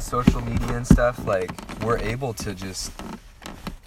[0.00, 1.50] and social media and stuff, like
[1.82, 2.90] we're able to just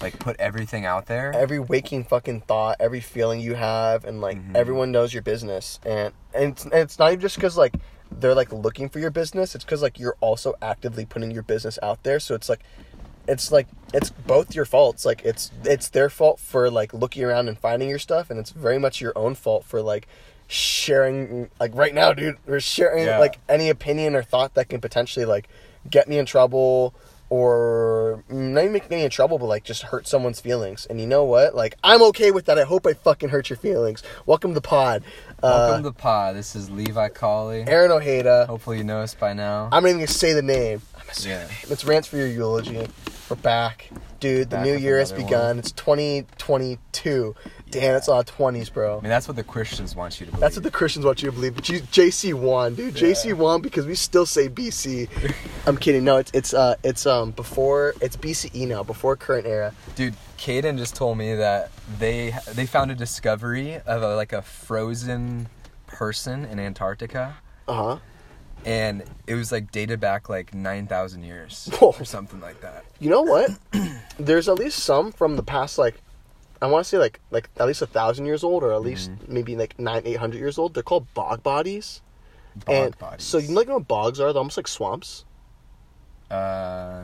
[0.02, 1.34] like put everything out there.
[1.34, 4.56] every waking fucking thought, every feeling you have, and like Mhm.
[4.56, 7.74] everyone knows your business, and and it's, and it's not even just because like
[8.12, 9.56] they're like looking for your business.
[9.56, 12.20] It's because like you're also actively putting your business out there.
[12.20, 12.62] So it's like,
[13.28, 15.06] it's like it's both your faults.
[15.06, 18.52] Like it's it's their fault for like looking around and finding your stuff, and it's
[18.52, 20.08] very much your own fault for like
[20.48, 21.50] sharing.
[21.60, 23.18] Like right now, dude, we're sharing Yeah.
[23.20, 25.48] like any opinion or thought that can potentially like
[25.90, 26.94] get me in trouble
[27.30, 30.86] or not even make me in trouble, but like just hurt someone's feelings.
[30.88, 31.56] And you know what?
[31.56, 32.60] Like I'm okay with that.
[32.60, 34.04] I hope I fucking hurt your feelings.
[34.28, 35.04] Welcome to the pod.
[35.42, 36.36] Welcome uh, to the pod.
[36.36, 37.64] This is Levi Colley.
[37.68, 38.46] Aaron Ojeda.
[38.46, 39.70] Hopefully you know us by now.
[39.72, 40.84] I'm not even gonna say the name.
[41.26, 41.48] Yeah.
[41.70, 42.88] It's rants for your eulogy.
[43.30, 43.90] We're back,
[44.20, 44.50] dude.
[44.50, 45.30] The Back new year has begun.
[45.58, 45.60] one.
[45.60, 47.36] It's 2022.
[47.70, 47.94] Damn, Yeah.
[47.94, 48.98] that's a lot 20s, bro.
[48.98, 50.42] I mean, that's what the Christians want you to believe.
[50.42, 51.56] That's what the Christians want you to believe.
[51.56, 52.96] But JC won, dude.
[52.96, 53.34] JC Yeah.
[53.34, 55.08] won because we still say BC.
[55.66, 56.04] I'm kidding.
[56.04, 59.74] No, it's it's uh it's um before it's BCE now, before current era.
[59.96, 64.42] Dude, Caden just told me that they they found a discovery of a, like a
[64.42, 65.48] frozen
[65.88, 67.36] person in Antarctica,
[67.68, 67.98] Uh huh.
[68.66, 71.96] And it was like dated back like nine thousand years Whoa.
[72.00, 72.86] or something like that.
[73.00, 73.52] You know what?
[74.18, 75.96] There's at least some from the past, like
[76.62, 79.12] I want to say like like at least a thousand years old, or at least
[79.12, 79.34] Mm-hmm.
[79.34, 80.74] maybe like nine eight hundred years old.
[80.74, 82.02] They're called bog bodies.
[82.66, 83.24] Bog and bodies.
[83.26, 84.32] so you know, like what bogs are?
[84.32, 85.26] They're almost like swamps.
[86.32, 87.04] Uh,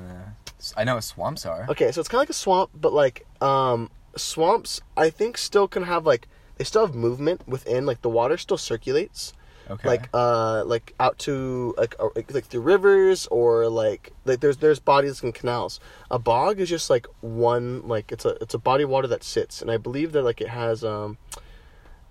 [0.75, 1.67] I know what swamps are.
[1.69, 5.67] Okay, so it's kind of like a swamp, but like um swamps, I think still
[5.67, 7.85] can have like they still have movement within.
[7.85, 9.33] Like the water still circulates.
[9.70, 9.88] Okay.
[9.88, 14.58] like uh like out to like uh, like, like through rivers or like like there's
[14.58, 18.58] there's bodies and canals a bog is just like one like it's a it's a
[18.58, 21.17] body of water that sits and i believe that like it has um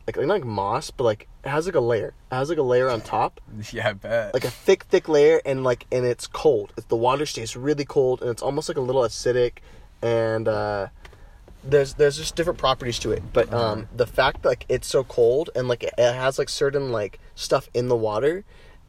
[0.07, 2.63] like not like moss but like it has like a layer it has like a
[2.63, 3.41] layer on top
[3.73, 4.35] yeah, I bet.
[4.35, 7.85] like a thick thick layer and like and it's cold It's- the water stays really
[7.85, 9.59] cold and it's almost like a little acidic
[10.01, 10.87] and uh
[11.65, 15.51] there's there's just different properties to it but um the fact like it's so cold
[15.55, 18.45] and like it has like certain like stuff in the water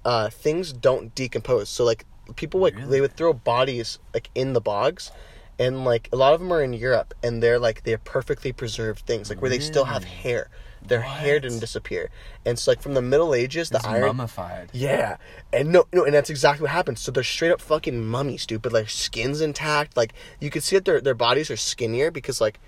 [0.06, 1.70] uh things don't decompose.
[1.70, 2.06] So like
[2.36, 5.12] people like they would throw bodies like in the bogs
[5.58, 9.06] and like a lot of them are in Europe and they're like they're perfectly preserved
[9.06, 10.50] things like where they still have hair
[10.86, 12.10] their hair didn't disappear
[12.46, 14.70] and so like from the middle ages the it's iron mummified.
[14.74, 15.18] yeah,
[15.54, 17.00] and no, no, and that's exactly what happens.
[17.02, 18.62] So they're straight up fucking mummies, dude.
[18.62, 19.98] But their skin's intact.
[19.98, 22.60] Like you can see that their their bodies are skinnier because like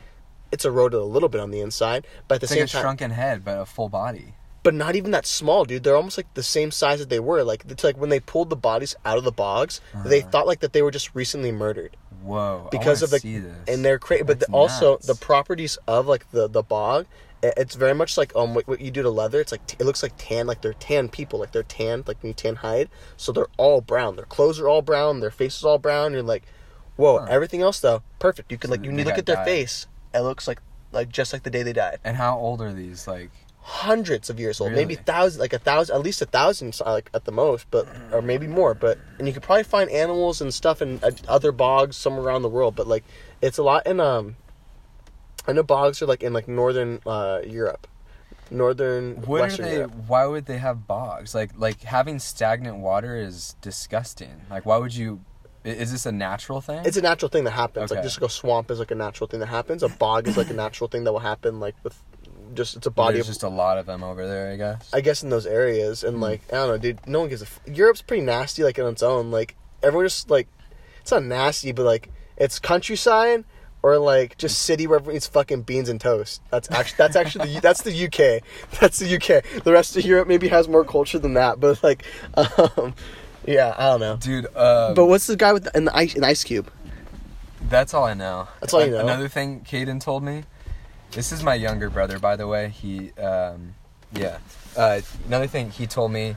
[0.51, 2.73] it's eroded a little bit on the inside, but at the It's same like a
[2.73, 4.33] time, shrunken head, but a full body.
[4.63, 5.83] but not even that small, dude.
[5.83, 7.43] They're almost like the same size that they were.
[7.43, 10.29] Like it's like when they pulled the bodies out of the bogs, they Uh-huh.
[10.31, 12.67] thought like that they were just recently murdered Whoa.
[12.69, 13.55] because I of the see this.
[13.67, 14.23] and they're crazy.
[14.23, 17.07] But the, also the properties of like the the bog,
[17.43, 19.39] it's very much like um what, what you do to leather.
[19.41, 22.29] It's like it looks like tan, like they're tan people, like they're tan, like when
[22.29, 22.89] you tan hide.
[23.17, 24.15] So they're all brown.
[24.15, 25.19] Their clothes are all brown.
[25.19, 26.13] Their face is all brown.
[26.13, 26.43] You're like,
[26.97, 27.19] whoa.
[27.19, 27.27] Huh.
[27.29, 28.51] Everything else though, perfect.
[28.51, 29.45] You can So like you they need to look at their dyed.
[29.45, 29.87] face.
[30.13, 30.59] It looks like
[30.91, 31.99] like just like the day they died.
[32.03, 33.07] And how old are these?
[33.07, 33.29] Like,
[33.63, 35.03] Hundreds of years old, maybe Really?
[35.05, 38.47] thousands, like a thousand, at least a thousand, like at the most, but or maybe
[38.47, 38.73] more.
[38.73, 42.41] But and you could probably find animals and stuff in uh, other bogs somewhere around
[42.41, 42.75] the world.
[42.75, 43.03] But like
[43.39, 44.35] it's a lot in um.
[45.47, 47.87] I know bogs are like in like northern uh Europe,
[48.49, 49.75] northern what are they?
[49.77, 49.93] Europe.
[50.07, 51.33] Why would they have bogs?
[51.33, 54.41] Like, like having stagnant water is disgusting.
[54.49, 55.21] Like, why would you?
[55.63, 56.81] Is this a natural thing?
[56.85, 57.91] It's a natural thing that happens.
[57.91, 59.83] Like just like a swamp is like a natural thing that happens.
[59.83, 61.59] A bog is like a natural thing that will happen.
[61.59, 62.01] Like with
[62.53, 64.89] just it's a body There's of just a lot of them over there, I guess.
[64.93, 67.05] I guess in those areas, and like I don't know, dude.
[67.07, 67.45] No one gives a.
[67.45, 69.29] F- Europe's pretty nasty, like on its own.
[69.31, 70.47] Like everyone just like,
[71.01, 73.45] it's not nasty, but like it's countryside
[73.83, 76.41] or like just city where everyone eats fucking beans and toast.
[76.49, 78.43] That's actually that's actually the, that's the UK.
[78.79, 79.63] That's the UK.
[79.63, 82.03] The rest of Europe maybe has more culture than that, but like,
[82.35, 82.93] um,
[83.45, 84.17] yeah, I don't know.
[84.17, 86.71] Dude, uh, But what's the guy with the, in the ice, an ice cube?
[87.69, 88.47] that's all I know.
[88.59, 88.99] That's all you know?
[88.99, 90.43] Another thing Caden told me.
[91.11, 92.69] This is my younger brother, by the way.
[92.69, 93.75] He, um,
[94.13, 94.39] yeah.
[94.77, 96.35] Uh, another thing he told me.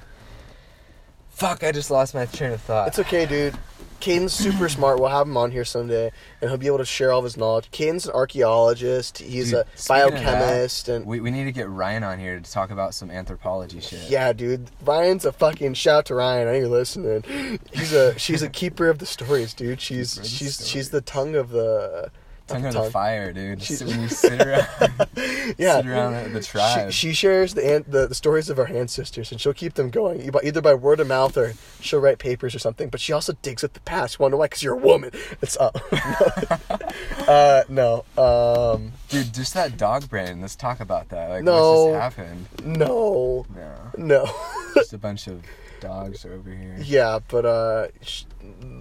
[1.31, 1.65] Fuck!
[1.65, 2.88] I just lost my train of thought.
[2.88, 3.56] It's okay, dude.
[4.00, 4.99] Caden's super smart.
[4.99, 7.37] We'll have him on here someday, and he'll be able to share all of his
[7.37, 7.70] knowledge.
[7.70, 9.19] Caden's an archaeologist.
[9.19, 12.38] He's Dude, a of that, biochemist, and We, we need to get Ryan on here
[12.38, 14.11] to talk about some anthropology shit.
[14.11, 14.70] Yeah, dude.
[14.85, 16.49] Ryan's a fucking shout to Ryan.
[16.49, 17.58] I know you're listening.
[17.73, 19.81] He's a she's a keeper of the stories, dude.
[19.81, 22.11] She's she's she's the tongue of the
[22.50, 23.62] Not of the fire, dude.
[23.62, 24.67] She- you sit around,
[25.58, 25.76] Yeah.
[25.79, 26.93] sit around the, the tribe.
[26.93, 29.88] She, she shares the, an- the the stories of our ancestors, and she'll keep them
[29.91, 32.91] going either by- either by word of mouth or she'll write papers or something.
[32.91, 34.20] But she also digs at the past.
[34.20, 34.46] Know why?
[34.46, 35.11] Because you're a woman.
[35.41, 35.70] It's uh,
[37.29, 40.41] uh no um dude, just that dog brain.
[40.41, 41.31] Let's talk about that.
[41.31, 41.87] Like, No.
[41.87, 42.46] what just happened?
[42.64, 43.75] no No.
[43.96, 44.31] no.
[44.75, 45.43] Just a bunch of
[45.84, 46.76] dogs over here.
[46.82, 48.25] yeah, but uh, sh-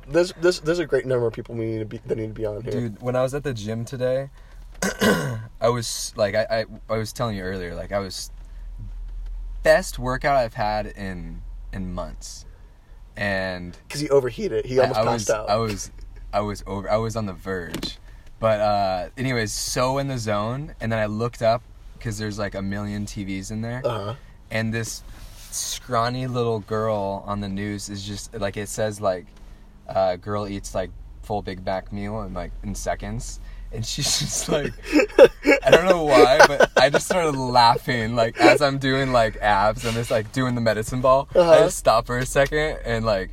[0.07, 2.33] there's there's there's a great number of people we need to be that need to
[2.33, 2.71] be on here.
[2.71, 4.29] Dude, when I was at the gym today,
[5.61, 8.31] I was like, I, I, I was telling you earlier, like I was
[9.63, 11.41] best workout I've had in
[11.71, 12.45] in months,
[13.15, 14.65] and Because he overheated.
[14.65, 15.49] He I, almost I passed was, out.
[15.49, 15.91] I was,
[16.31, 17.97] I was over, I was on the verge,
[18.39, 21.63] but uh, anyways, so in the zone, and then I looked up
[21.97, 24.15] because there's like a million TVs in there, uh-huh.
[24.51, 25.03] and this
[25.53, 29.25] scrawny little girl on the news is just like it says like
[29.87, 30.91] uh, girl eats like
[31.21, 33.39] full Big Mac meal in like in seconds
[33.71, 34.71] and she's just like
[35.65, 39.83] i don't know why but i just started laughing like as i'm doing like abs
[39.85, 41.59] and just like doing the medicine ball i Uh-huh.
[41.65, 43.31] just stopped for a second and like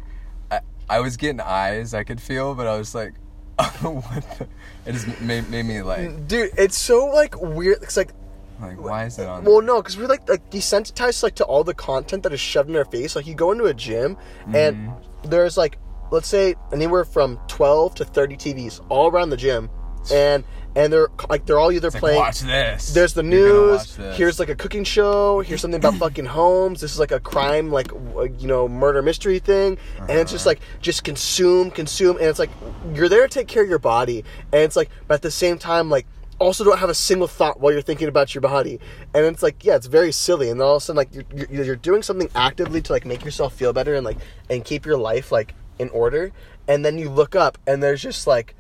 [0.50, 3.12] i, I was getting eyes i could feel but i was like
[3.82, 4.46] what the
[4.86, 7.82] it just made, made me like Dude, it's so like weird.
[7.82, 8.12] It's like
[8.60, 11.64] like why is it on Well, no, because we're like like desensitized like to all
[11.64, 13.16] the content that is shoved in our face.
[13.16, 14.16] Like you go into a gym
[14.52, 15.30] and Mm-hmm.
[15.30, 15.78] there's like
[16.10, 19.70] let's say anywhere from twelve to thirty TVs all around the gym,
[20.12, 20.44] and
[20.76, 22.18] and they're like they're all either It's like, playing.
[22.18, 23.96] watch this There's the news.
[24.14, 25.40] Here's like a cooking show.
[25.40, 26.80] Here's something about fucking homes.
[26.80, 27.90] This is like a crime, like
[28.38, 29.78] you know, murder mystery thing.
[29.98, 30.50] And it's just Uh-huh.
[30.50, 32.50] like just consume, consume, and it's like
[32.94, 35.58] you're there to take care of your body, and it's like, but at the same
[35.58, 36.06] time, like
[36.40, 38.80] also don't have a single thought while you're thinking about your body.
[39.14, 40.50] And it's like, yeah, it's very silly.
[40.50, 43.04] And then all of a sudden, like you're, you're, you're doing something actively to like
[43.06, 46.32] make yourself feel better and like and keep your life like in order.
[46.66, 48.54] And then you look up, and there's just like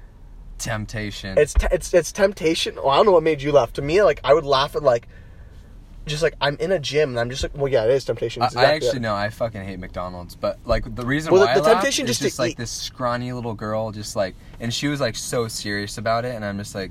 [0.58, 2.76] temptation it's te- it's it's temptation.
[2.76, 3.72] Well, I don't know what made you laugh.
[3.74, 5.08] To me, like I would laugh at like,
[6.06, 8.42] just like I'm in a gym and I'm just like, well, yeah, it is temptation.
[8.42, 11.54] I, I actually know I fucking hate McDonald's, but like the reason Well, the- why
[11.54, 14.16] the I laugh temptation is just to just like eat- this scrawny little girl, just
[14.16, 16.90] like, and she was like so serious about it, and I'm just like,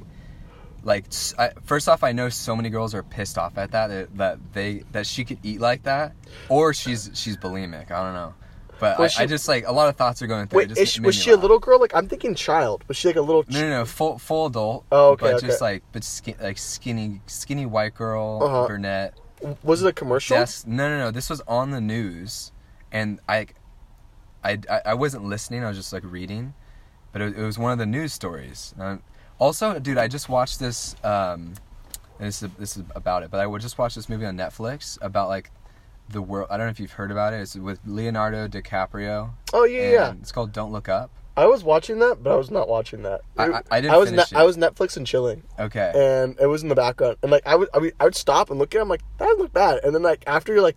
[0.83, 1.05] like
[1.37, 4.53] I first off, I know so many girls are pissed off at that that, that
[4.53, 6.13] they that she could eat like that,
[6.49, 7.91] or she's she's bulimic.
[7.91, 8.33] I don't know,
[8.79, 10.61] but I, she- I just like a lot of thoughts are going through.
[10.61, 11.41] it Wait, she, was she a laugh.
[11.41, 11.79] little girl?
[11.79, 12.83] Like I'm thinking child.
[12.87, 13.43] Was she like a little?
[13.49, 14.85] No, no, no, full full adult.
[14.91, 18.67] Oh, okay, But just like, but skin, like skinny, skinny white girl, Uh-huh.
[18.67, 19.13] brunette.
[19.63, 20.35] Was it a commercial?
[20.37, 20.65] Yes.
[20.67, 21.11] No, no, no.
[21.11, 22.51] This was on the news,
[22.91, 23.47] and I,
[24.43, 25.63] I, I, I wasn't listening.
[25.63, 26.53] I was just like reading,
[27.13, 28.73] but it, it was one of the news stories.
[29.39, 30.95] Also, dude, I just watched this.
[31.03, 31.53] Um,
[32.19, 34.37] and this is this is about it, but I would just watch this movie on
[34.37, 35.51] Netflix about like
[36.09, 36.47] the world.
[36.51, 37.37] I don't know if you've heard about it.
[37.41, 39.31] It's with Leonardo DiCaprio.
[39.53, 40.13] Oh yeah, yeah.
[40.21, 41.11] It's called Don't Look Up.
[41.37, 43.21] I was watching that, but I was not watching that.
[43.37, 45.89] I- I- I didn't I was finish I was Netflix and chilling, Okay.
[45.95, 48.49] and it was in the background, and like I would I would, I would stop
[48.49, 48.79] and look at.
[48.79, 50.75] it, I'm like that doesn't look bad, and then like after you're like,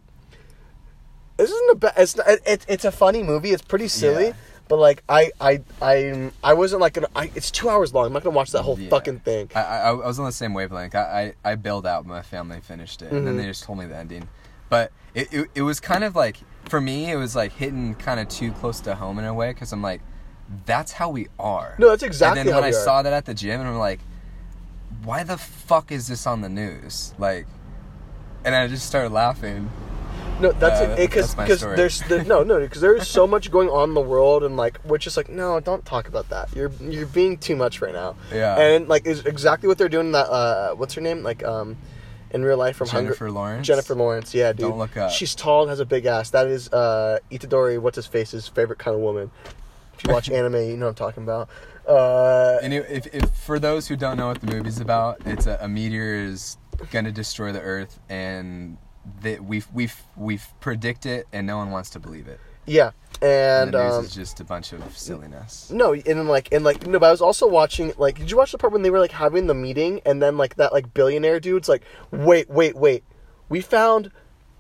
[1.37, 1.94] this isn't a bad.
[1.97, 3.50] It's not, it, it, it's a funny movie.
[3.50, 4.26] It's pretty silly.
[4.26, 4.32] Yeah.
[4.72, 7.08] But like I I I I wasn't like gonna.
[7.14, 8.06] I, it's two hours long.
[8.06, 8.88] I'm not gonna watch that whole Yeah.
[8.88, 9.50] fucking thing.
[9.54, 10.94] I, I, I was on the same wavelength.
[10.94, 12.06] I, I, I bailed out.
[12.06, 13.50] My family finished it, and then they mm-hmm.
[13.50, 14.30] just told me the ending.
[14.70, 16.38] But it, it, it was kind of like
[16.70, 19.50] for me, it was like hitting kind of too close to home in a way
[19.50, 20.00] because I'm like,
[20.64, 21.76] that's how we are.
[21.78, 22.72] No, that's exactly And then when I are.
[22.72, 24.00] saw that at the gym, and I'm like,
[25.04, 27.12] why the fuck is this on the news?
[27.18, 27.46] Like,
[28.42, 29.70] and I just started laughing.
[30.42, 30.96] No, that's Uh, it.
[30.96, 34.00] Because because there's the, no no because there is so much going on in the
[34.00, 36.54] world and like we're just like no don't talk about that.
[36.54, 38.16] You're you're being too much right now.
[38.32, 38.58] Yeah.
[38.58, 40.06] And like is exactly what they're doing.
[40.06, 41.22] in That uh, what's her name?
[41.22, 41.76] Like um,
[42.30, 43.30] in real life from Jennifer Hunger.
[43.30, 43.66] Lawrence.
[43.66, 44.34] Jennifer Lawrence.
[44.34, 44.60] Yeah, dude.
[44.68, 45.10] Don't look up.
[45.10, 46.30] She's tall and has a big ass.
[46.30, 47.78] That is uh Itadori.
[47.78, 49.30] What's his face's favorite kind of woman.
[49.94, 51.48] If you watch anime, you know what I'm talking about.
[51.86, 55.46] Uh, And if, if, if for those who don't know what the movie's about, it's
[55.46, 56.56] a, a meteor is
[56.90, 58.78] gonna destroy the Earth, and
[59.23, 62.40] that we've we've we've predict it, and no one wants to believe it.
[62.66, 65.71] yeah, And, and the news um, is just a bunch of silliness.
[65.71, 68.37] No, and then like and like no, but I was also watching like did you
[68.37, 70.94] watch the part when they were like having the meeting and then like that like
[70.94, 73.04] billionaire dude's like wait wait wait
[73.49, 74.11] we found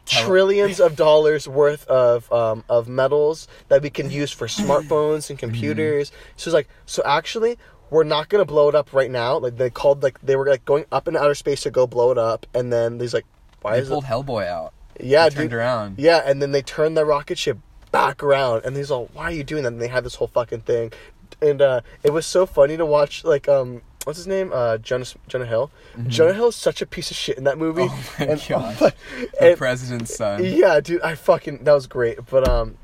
[0.04, 5.38] trillions of dollars worth of um, of metals that we can use for smartphones and
[5.38, 6.10] computers.
[6.36, 7.58] So it's like so actually
[7.90, 9.38] we're not gonna blow it up right now.
[9.38, 12.10] Like they called like they were like going up in outer space to go blow
[12.10, 13.26] it up, and then there's like
[13.62, 14.08] why They pulled it?
[14.08, 14.72] Hellboy out.
[15.00, 15.58] Yeah, They turned dude.
[15.58, 15.98] around.
[15.98, 17.58] Yeah, and then they turned the rocket ship
[17.90, 20.28] back around, and he's all, "Why are you doing that?" And they had this whole
[20.28, 20.92] fucking thing,
[21.40, 23.24] and uh, it was so funny to watch.
[23.24, 24.50] Like, um, what's his name?
[24.52, 25.70] Uh, Jonah Jonah Hill.
[26.08, 27.82] Jonah Hill is such a piece of shit in that movie.
[27.82, 28.22] Mm-hmm.
[28.22, 28.76] Oh my and, God.
[28.80, 28.96] but-
[29.40, 30.44] The and- president's son.
[30.44, 32.18] yeah, dude, I fucking that was great.
[32.30, 32.76] But um,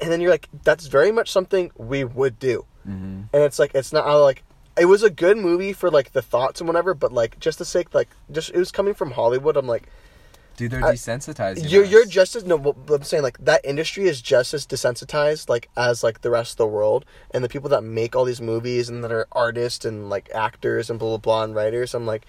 [0.00, 3.72] and then you're like, that's very much something we would do, hmm and it's like
[3.74, 4.42] it's not like.
[4.78, 7.64] It was a good movie for like the thoughts and whatever, but like just the
[7.64, 9.56] sake, like just it was coming from Hollywood.
[9.56, 9.88] I'm like,
[10.56, 11.70] Dude, they're I- desensitizing.
[11.70, 11.90] you're us.
[11.90, 12.74] you're just as no.
[12.88, 16.56] I'm saying like that industry is just as desensitized like as like the rest of
[16.58, 20.08] the world, and the people that make all these movies and that are artists and
[20.10, 21.94] like actors and blah blah blah and writers.
[21.94, 22.26] I'm like,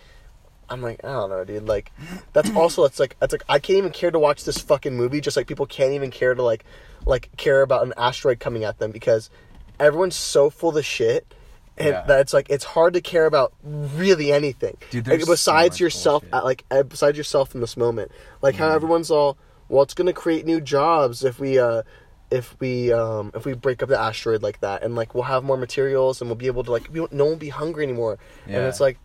[0.70, 1.68] I'm like, I don't know, dude.
[1.68, 1.92] Like,
[2.34, 5.22] that's also it's like it's like I can't even care to watch this fucking movie.
[5.22, 6.64] Just like people can't even care to like
[7.06, 9.30] like care about an asteroid coming at them because
[9.80, 11.34] everyone's so full of shit.
[11.78, 12.04] And Yeah.
[12.08, 14.78] that it's like it's hard to care about really anything.
[14.90, 18.56] Dude, Like, there's so besides yourself, uh, like uh, besides yourself in this moment, like
[18.56, 19.38] how everyone's all,
[19.70, 21.84] well, it's gonna create new jobs if we, uh,
[22.32, 25.44] if we, um, if we break up the asteroid like that, and like we'll have
[25.44, 27.84] more materials and we'll be able to like, we won't, no one will be hungry
[27.84, 28.18] anymore,
[28.48, 28.98] and it's like,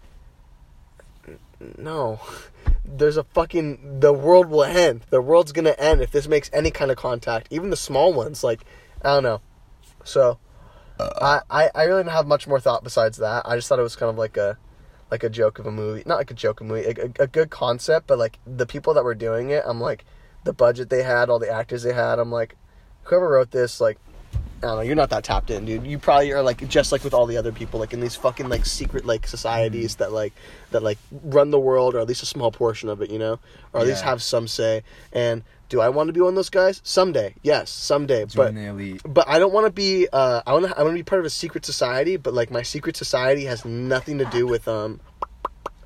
[1.78, 2.20] no,
[2.84, 5.02] there's a fucking the world will end.
[5.10, 8.42] The world's gonna end if this makes any kind of contact, even the small ones.
[8.42, 8.64] Like,
[9.02, 9.40] I don't know.
[10.04, 10.38] So,
[10.98, 13.42] I, I really didn't have much more thought besides that.
[13.46, 14.58] I just thought it was kind of like a
[15.10, 17.24] like a joke of a movie, not like a joke of a movie, a, a,
[17.24, 20.06] a good concept, but like the people that were doing it, I'm like,
[20.44, 22.56] the budget they had, all the actors they had, I'm like,
[23.02, 23.98] whoever wrote this, like,
[24.62, 25.84] I don't know, you're not that tapped in, dude.
[25.84, 28.48] You probably are like just like with all the other people, like in these fucking
[28.48, 30.32] like secret like societies that like
[30.70, 33.40] that like run the world, or at least a small portion of it, you know,
[33.72, 34.84] or at least have some say.
[35.12, 36.80] And do I want to be one of those guys?
[36.84, 38.26] Someday, yes, someday.
[38.26, 39.00] Join but the elite.
[39.04, 40.06] but I don't want to be.
[40.12, 40.78] Uh, I want to.
[40.78, 42.16] I want to be part of a secret society.
[42.16, 45.00] But like my secret society has nothing to do with um,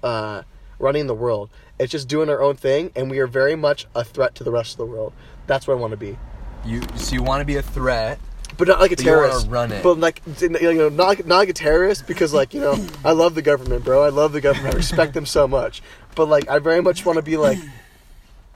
[0.02, 0.42] uh,
[0.78, 1.48] running the world.
[1.78, 4.50] It's just doing our own thing, and we are very much a threat to the
[4.50, 5.12] rest of the world.
[5.46, 6.18] That's what I want to be.
[6.64, 8.18] You so you want to be a threat?
[8.58, 9.48] But not like a But you terrorist.
[9.48, 9.82] run it.
[9.82, 13.12] But like, you know, not like, not like a terrorist because like you know, I
[13.12, 14.02] love the government, bro.
[14.02, 14.74] I love the government.
[14.74, 15.82] I respect them so much.
[16.14, 17.58] But like, I very much want to be like,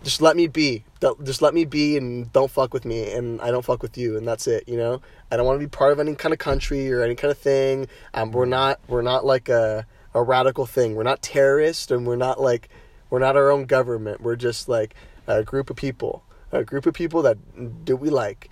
[0.02, 0.84] just let me be.
[1.00, 3.96] Don't- Just let me be, and don't fuck with me, and I don't fuck with
[3.98, 4.64] you, and that's it.
[4.68, 7.14] You know, I don't want to be part of any kind of country or any
[7.14, 7.86] kind of thing.
[8.14, 8.80] Um, we're not.
[8.88, 10.94] We're not like a a radical thing.
[10.94, 12.68] We're not terrorists, and we're not like
[13.10, 14.20] we're not our own government.
[14.22, 14.94] We're just like
[15.26, 18.50] a group of people, a group of people that do we like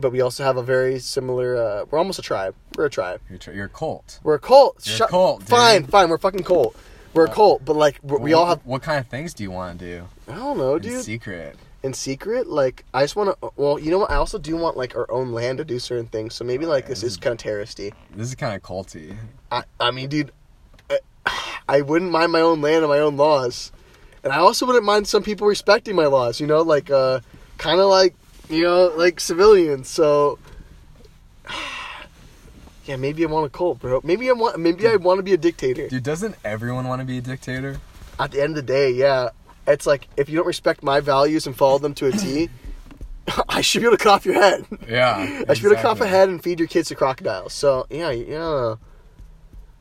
[0.00, 1.56] but we also have a very similar.
[1.56, 2.54] Uh, we're almost a tribe.
[2.76, 3.20] We're a tribe.
[3.28, 4.20] You're, tr- you're a cult.
[4.22, 4.86] We're a cult.
[4.86, 5.48] You're a cult, dude.
[5.48, 6.08] Fine, fine.
[6.08, 6.76] We're a fucking cult.
[7.12, 8.60] We're a cult, but like we we all have.
[8.64, 10.08] What kind of things do you want to do?
[10.28, 10.92] I don't know, dude.
[10.92, 11.56] In secret.
[11.82, 13.50] In secret, like I just want to.
[13.56, 14.10] Well, you know what?
[14.10, 16.34] I also do want like our own land to do certain things.
[16.34, 17.92] So maybe like this is kind of terroristy.
[18.14, 19.16] This is kind of culty.
[19.50, 20.30] I, I mean, dude,
[20.88, 20.98] I,
[21.68, 23.72] I wouldn't mind my own land and my own laws,
[24.22, 26.38] and I also wouldn't mind some people respecting my laws.
[26.38, 27.20] You know, like uh,
[27.58, 28.14] kind of like
[28.50, 29.88] you know, like civilians.
[29.88, 30.38] So,
[32.84, 34.00] yeah, maybe I want a cult, bro.
[34.04, 34.58] Maybe I want.
[34.58, 35.88] Maybe I want to be a dictator.
[35.88, 37.80] Dude, doesn't everyone want to be a dictator?
[38.18, 39.30] At the end of the day, yeah,
[39.66, 42.48] it's like if you don't respect my values and follow them to a T.
[43.48, 44.66] I should be able to cut off your head.
[44.88, 45.44] Yeah.
[45.48, 47.52] I should be able to cut off a head and feed your kids to crocodiles.
[47.52, 48.74] So yeah, yeah.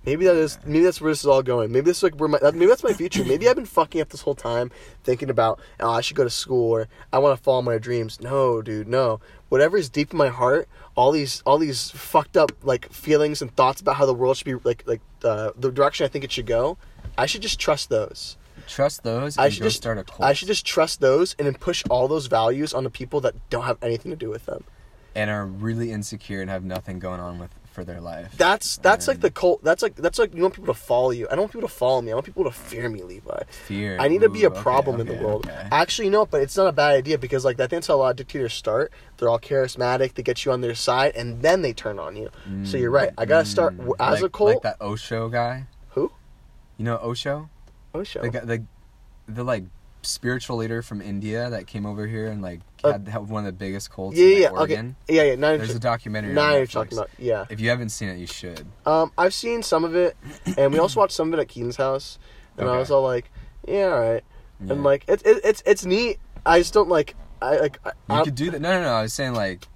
[0.06, 1.72] Maybe that is maybe that's where this is all going.
[1.72, 3.24] Maybe this is like where my maybe that's my future.
[3.26, 4.72] Maybe I've been fucking up this whole time
[5.04, 8.20] thinking about oh I should go to school or I want to follow my dreams.
[8.22, 9.20] No, dude, no.
[9.50, 13.54] Whatever is deep in my heart, all these all these fucked up like feelings and
[13.56, 16.32] thoughts about how the world should be like like uh, the direction I think it
[16.32, 16.78] should go.
[17.18, 18.38] I should just trust those.
[18.68, 20.22] Trust those and I should just start a cult.
[20.22, 23.64] I should just trust those and then push all those values onto people that don't
[23.66, 24.64] have anything to do with them.
[25.16, 28.34] and are really insecure and have nothing going on with for their life.
[28.38, 29.64] That's that's like the cult.
[29.64, 31.28] That's like that's like you want people to follow you.
[31.28, 32.12] I don't want people to follow me.
[32.12, 33.44] I want people to fear me, Levi.
[33.50, 33.98] fear.
[34.00, 35.46] I need to be a Ooh, okay, problem in the okay, world.
[35.48, 35.68] okay.
[35.72, 37.98] Actually, no, but it's not a bad idea because like I think that's how a
[37.98, 38.92] lot of dictators start.
[39.18, 40.16] They're all charismatic.
[40.16, 42.30] They get you on their side, and then they turn on you.
[42.64, 43.12] so you're right.
[43.18, 44.50] I gotta start Mm, as like, a cult.
[44.50, 45.68] like that Osho guy.
[45.92, 46.12] Who?
[46.78, 47.50] You know Osho?
[47.94, 48.22] Osho.
[48.22, 48.64] The guy, the,
[49.28, 49.64] the like
[50.10, 53.46] spiritual leader from India that came over here and like Uh, had, had one of
[53.46, 54.80] the biggest cults yeah, in yeah, like, yeah.
[54.80, 54.96] Okay.
[55.08, 55.36] Yeah, yeah.
[55.36, 56.34] Now, There's a documentary.
[56.34, 57.10] now you're talking about.
[57.18, 57.46] Yeah.
[57.50, 58.66] If you haven't seen it, you should.
[58.86, 60.16] Um, I've seen some of it,
[60.58, 62.18] and we also watched some of it at Keen's house,
[62.58, 63.32] and I was all like,
[63.68, 64.24] "Yeah, all right."
[64.66, 64.74] Yeah.
[64.74, 66.20] And like, it's it, it's it's neat.
[66.46, 67.16] I just don't like.
[67.42, 67.80] I like.
[67.86, 68.60] I, you I- could do that.
[68.62, 68.90] No, no, no.
[68.94, 69.68] I was saying like,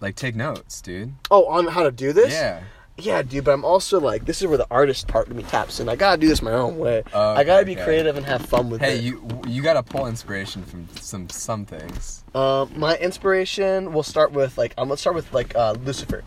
[0.00, 1.12] like take notes, dude.
[1.30, 2.32] oh, on how to do this.
[2.32, 2.62] Yeah.
[3.00, 5.80] Yeah, dude, but I'm also like, this is where the artist part of me taps
[5.80, 5.88] in.
[5.88, 7.02] I gotta do this my own way.
[7.12, 7.84] Oh, I gotta be okay.
[7.84, 9.02] creative and have fun with Hey, it.
[9.04, 12.24] you you got to pull inspiration from some some things.
[12.34, 16.22] Um, my inspiration will start with like, um, let's start with like uh, Lucifer.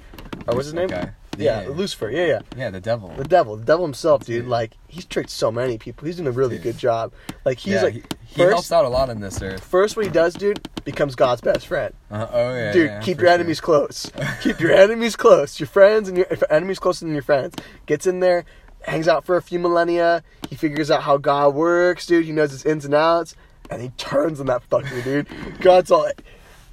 [0.48, 0.86] Or what's his name?
[0.92, 1.10] Okay.
[1.38, 1.68] Yeah, Yeah.
[1.70, 2.10] Lucifer.
[2.10, 2.40] Yeah, yeah.
[2.58, 3.10] Yeah, the devil.
[3.18, 4.48] The devil, the devil himself, dude.
[4.48, 6.06] Like he's tricked so many people.
[6.06, 6.64] He's doing a really Dude.
[6.64, 7.12] good job.
[7.46, 9.64] Like he's yeah, like, he, he first, helps out a lot in this earth.
[9.64, 11.94] first what he does, dude, becomes God's best friend.
[12.12, 13.34] Uh, oh yeah, Dude, keep your sure.
[13.34, 14.12] enemies close.
[14.42, 15.60] keep your enemies close.
[15.60, 17.56] Your friends and your if enemies closer than your friends.
[17.86, 18.46] Gets in there,
[18.84, 20.24] hangs out for a few millennia.
[20.50, 22.26] He figures out how God works, dude.
[22.26, 23.36] He knows his ins and outs,
[23.70, 25.28] and he turns on that fucker, dude.
[25.62, 26.10] God's all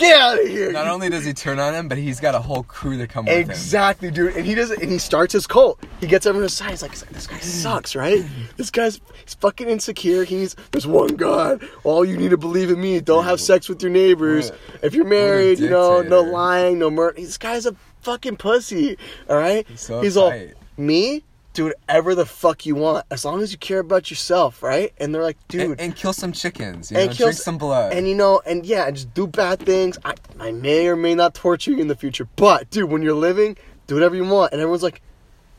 [0.00, 2.40] "Get out of here!" Not only does he turn on him, but he's got a
[2.40, 3.50] whole crew to come with him.
[3.50, 4.36] Exactly, dude.
[4.36, 5.78] And he does and he starts his cult.
[6.00, 6.70] He gets everyone aside.
[6.70, 8.24] He's like, "This guy sucks, right?
[8.56, 10.24] This guy's he's fucking insecure.
[10.24, 11.62] He's there's one God.
[11.84, 13.00] All you need to believe in me.
[13.00, 14.52] Don't have sex with your neighbors.
[14.82, 17.20] If you're married, you know, no lying, no murder.
[17.20, 18.96] This guy's a fucking pussy.
[19.28, 19.66] All right.
[19.68, 20.42] He's so all
[20.76, 21.22] me,
[21.60, 24.92] do whatever the fuck you want as long as you care about yourself, right?
[24.98, 26.90] And they're like, dude, and, and kill some chickens.
[26.90, 27.92] You know, kill drink some blood.
[27.92, 29.98] And you know, and yeah, and just do bad things.
[30.04, 33.12] I, I may or may not torture you in the future, but dude, when you're
[33.12, 34.52] living, do whatever you want.
[34.52, 35.02] And everyone's like,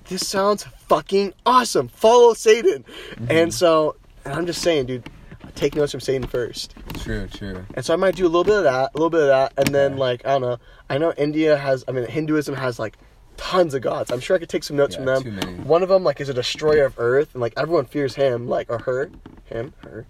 [0.06, 1.88] this sounds fucking awesome.
[1.88, 2.84] Follow Satan.
[3.12, 3.28] Mm-hmm.
[3.30, 5.08] And so, and I'm just saying, dude,
[5.54, 6.74] take notes from Satan first.
[6.96, 7.64] true, true.
[7.76, 9.54] And so I might do a little bit of that, a little bit of that,
[9.58, 10.58] and then like I don't know.
[10.90, 12.98] I know India has, I mean, Hinduism has like
[13.42, 14.12] tons of gods.
[14.12, 15.24] I'm sure I could take some notes Yeah, from them.
[15.24, 15.54] too many.
[15.64, 18.70] One of them like is a destroyer of Earth, and like everyone fears him, like
[18.70, 19.10] or her,
[19.46, 20.06] him, her,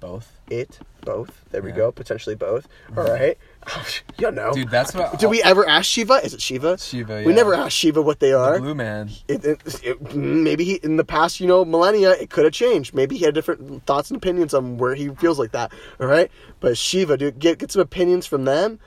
[0.00, 0.38] Both.
[0.48, 1.44] it, both.
[1.50, 2.68] There we go, potentially both.
[2.90, 3.12] All mm-hmm.
[3.12, 3.38] right,
[4.18, 4.52] you know.
[4.52, 5.18] Dude, that's what.
[5.18, 6.14] Did we ever ask Shiva?
[6.22, 6.76] Is it Shiva?
[6.76, 8.60] Shiva, We never asked Shiva what they are.
[8.60, 9.10] Blue man.
[9.26, 12.52] It, it, it- mm, maybe he in the past, you know, millennia, it could have
[12.52, 12.92] changed.
[12.94, 15.72] Maybe he had different thoughts and opinions on where he feels like that.
[15.98, 18.78] All right, but Shiva, dude, get get some opinions from them.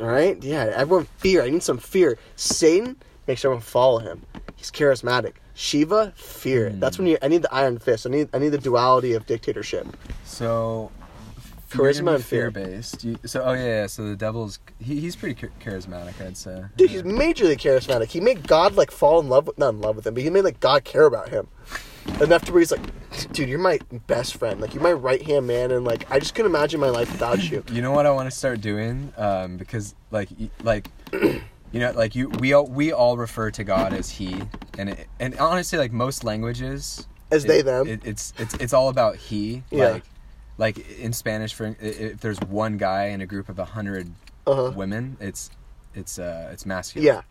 [0.00, 1.42] All right, yeah, everyone fear.
[1.42, 2.18] I need some fear.
[2.36, 4.22] Satan makes everyone follow him.
[4.56, 5.34] He's charismatic.
[5.54, 6.70] Shiva, fear.
[6.70, 7.18] That's when you.
[7.22, 8.06] I need the iron fist.
[8.06, 8.28] I need.
[8.34, 9.86] I need the duality of dictatorship.
[10.24, 10.90] So.
[11.70, 12.50] Charisma and fear.
[12.52, 13.02] based.
[13.02, 16.62] You, so oh yeah, yeah, so the devil's he, he's pretty charismatic, I'd say.
[16.76, 18.06] Dude, he's majorly charismatic.
[18.06, 20.30] He made God like fall in love with not in love with him, but he
[20.30, 21.48] made like God care about him
[22.20, 22.80] enough to where he's like,
[23.32, 24.60] dude, you're my best friend.
[24.60, 27.50] Like you're my right hand man, and like I just couldn't imagine my life without
[27.50, 27.62] you.
[27.72, 29.12] You know what I want to start doing?
[29.16, 30.28] Um, because like
[30.62, 31.40] like you
[31.74, 34.40] know like you we all we all refer to God as He,
[34.78, 37.86] and it, and honestly like most languages As it- they, them.
[37.88, 39.62] it, it's it's it's all about He.
[39.70, 39.88] Yeah.
[39.88, 40.04] Like
[40.58, 44.10] like in Spanish, for if there's one guy in a group of a hundred
[44.46, 44.72] Uh-huh.
[44.74, 45.50] women, it's
[45.94, 47.06] it's uh it's masculine.
[47.06, 47.22] Yeah,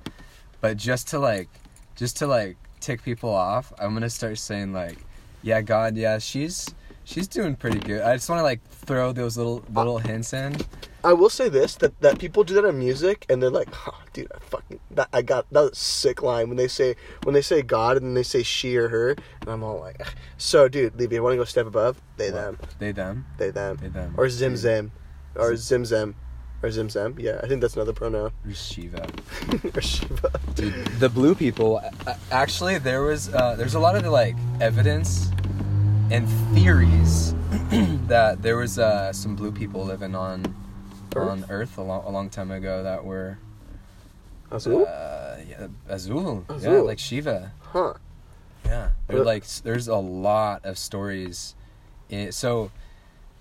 [0.61, 1.49] But just to like,
[1.95, 4.97] just to like tick people off, I'm gonna start saying like,
[5.41, 6.67] yeah, God, yeah, she's
[7.03, 8.01] she's doing pretty good.
[8.01, 10.55] I just want to like throw those little little hints in.
[11.03, 13.91] I will say this that that people do that in music, and they're like, huh,
[14.13, 17.33] dude, I fucking that I got that was a sick line when they say when
[17.33, 20.01] they say God and then they say she or her, and I'm all like,
[20.37, 22.01] so dude, Levi, I want to go step above.
[22.17, 23.25] They them, They them.
[23.37, 24.13] they them, They them.
[24.17, 24.91] or zim zim,
[25.35, 26.15] or zim zim,
[26.63, 27.15] or zim zim.
[27.19, 28.31] Yeah, I think that's another pronoun.
[28.45, 29.07] Or Shiva.
[29.75, 30.31] or Shiva.
[30.55, 31.81] Dude, the blue people.
[32.31, 35.29] Actually, there was uh, there's a lot of like evidence
[36.11, 37.33] and theories
[38.07, 40.43] that there was uh, some blue people living on
[41.15, 41.29] Earth?
[41.29, 43.37] on Earth a long, a long time ago that were
[44.51, 44.85] Azul?
[44.87, 46.45] uh, yeah, Azul.
[46.59, 47.51] Yeah, like Shiva.
[47.61, 47.93] Huh.
[48.65, 51.55] Yeah, But- like there's a lot of stories.
[52.09, 52.71] In, so,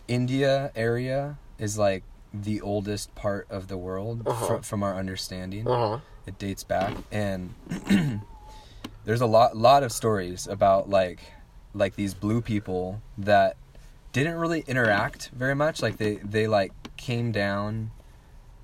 [0.09, 2.03] India area is like
[2.43, 4.57] the oldest part of the world Uh-huh.
[4.59, 5.69] fr- from our understanding.
[5.69, 5.99] Uh huh.
[6.27, 7.55] It dates back, and
[9.05, 11.21] there's a lot lot of stories about like
[11.75, 13.57] like these blue people that
[14.13, 15.83] didn't really interact very much.
[15.83, 17.91] Like they they like came down.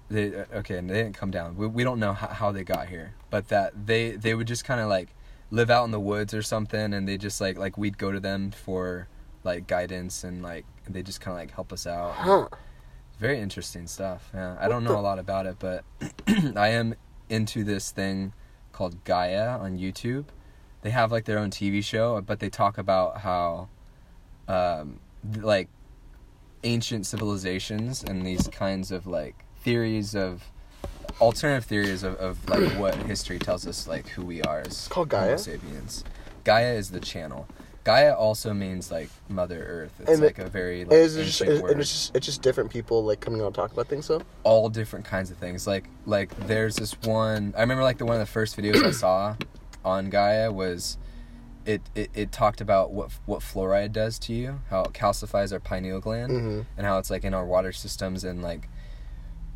[0.08, 1.56] They uh, okay, they didn't come down.
[1.56, 4.64] We we don't know how, how they got here, but that they they would just
[4.64, 5.14] kind of like
[5.50, 8.20] live out in the woods or something, and they just like like we'd go to
[8.20, 9.06] them for
[9.44, 12.12] like guidance and like they just kind of like help us out.
[12.14, 12.48] Huh.
[13.20, 14.30] Very interesting stuff.
[14.32, 15.84] Yeah, I don't know a lot about it, but
[16.56, 16.94] I am
[17.28, 18.32] into this thing
[18.72, 20.24] called Gaia on YouTube.
[20.80, 23.68] They have like their own TV show, but they talk about how,
[24.48, 25.68] um, th- like,
[26.64, 30.44] ancient civilizations and these kinds of like theories of
[31.20, 35.12] alternative theories of, of like what history tells us like who we are as called
[35.12, 35.38] Homo Gaia?
[35.38, 36.04] sapiens.
[36.44, 37.46] Gaia is the channel.
[37.84, 39.92] Gaia also means like Mother Earth.
[40.00, 42.26] It's And like it- a very like, Is it just, word and it's just it's
[42.26, 45.36] just different people like coming on and talking about things So all different kinds of
[45.38, 45.66] things.
[45.66, 48.90] Like like there's this one I remember like the one of the first videos I
[48.90, 49.36] saw
[49.84, 50.98] on Gaia was
[51.66, 55.60] it, it, it talked about what what fluoride does to you, how it calcifies our
[55.60, 56.66] pineal gland Mhm.
[56.76, 58.68] and how it's like in our water systems and like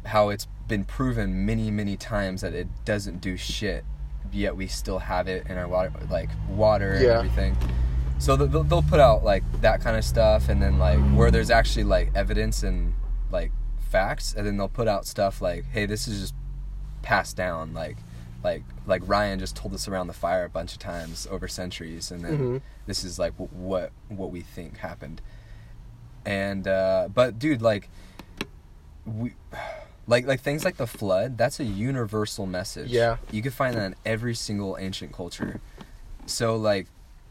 [0.06, 3.84] how it's been proven many many times that it doesn't do shit
[4.32, 7.18] yet we still have it in our water like water and Yeah.
[7.18, 7.56] everything
[8.18, 11.50] so they'll, they'll put out like that kind of stuff and then like where there's
[11.50, 12.94] actually like evidence and
[13.30, 13.50] like
[13.90, 16.34] facts and then they'll put out stuff like hey this is just
[17.02, 17.96] passed down like
[18.42, 22.10] like like ryan just told us around the fire a bunch of times over centuries
[22.10, 22.60] and then Mhm.
[22.86, 25.20] this is like w- what what we think happened
[26.24, 27.88] and uh but dude like
[29.04, 29.34] we
[30.06, 33.16] like like things like the flood that's a universal message Yeah.
[33.30, 35.60] you can find that in every single ancient culture
[36.26, 36.86] so like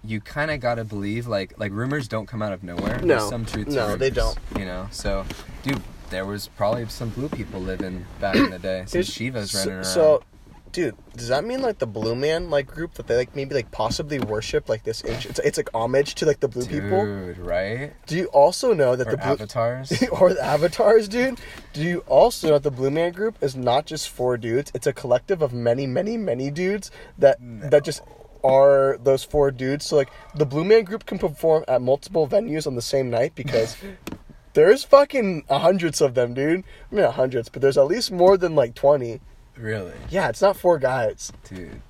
[0.06, 3.08] you kind of got to believe like like rumors don't come out of nowhere No.
[3.18, 4.38] There's some truth No, they don't.
[4.58, 5.26] you know so
[5.63, 9.58] dude there was probably some blue people living back in the day some shivas so,
[9.60, 10.24] running around So,
[10.72, 13.72] dude, does that mean like the Blue Man like group that they like maybe like
[13.72, 15.32] possibly worship like this ancient?
[15.32, 17.04] It's, it's like homage to like the blue people.
[17.06, 21.39] dude right Do you also know that or the blue avatars or the avatars, dude?
[21.74, 24.72] Do you also know that the Blue Man group is not just four dudes?
[24.76, 28.02] It's a collective of many, many, many dudes that that just
[28.43, 29.86] are those four dudes.
[29.86, 33.34] So like the Blue Man Group can perform at multiple venues on the same night
[33.36, 33.75] because
[34.53, 36.63] there's fucking hundreds of them, dude.
[36.91, 39.21] I mean not hundreds, but there's at least more than like twenty.
[39.58, 41.32] Really, Yeah, it's not four guys.
[41.43, 41.82] dude.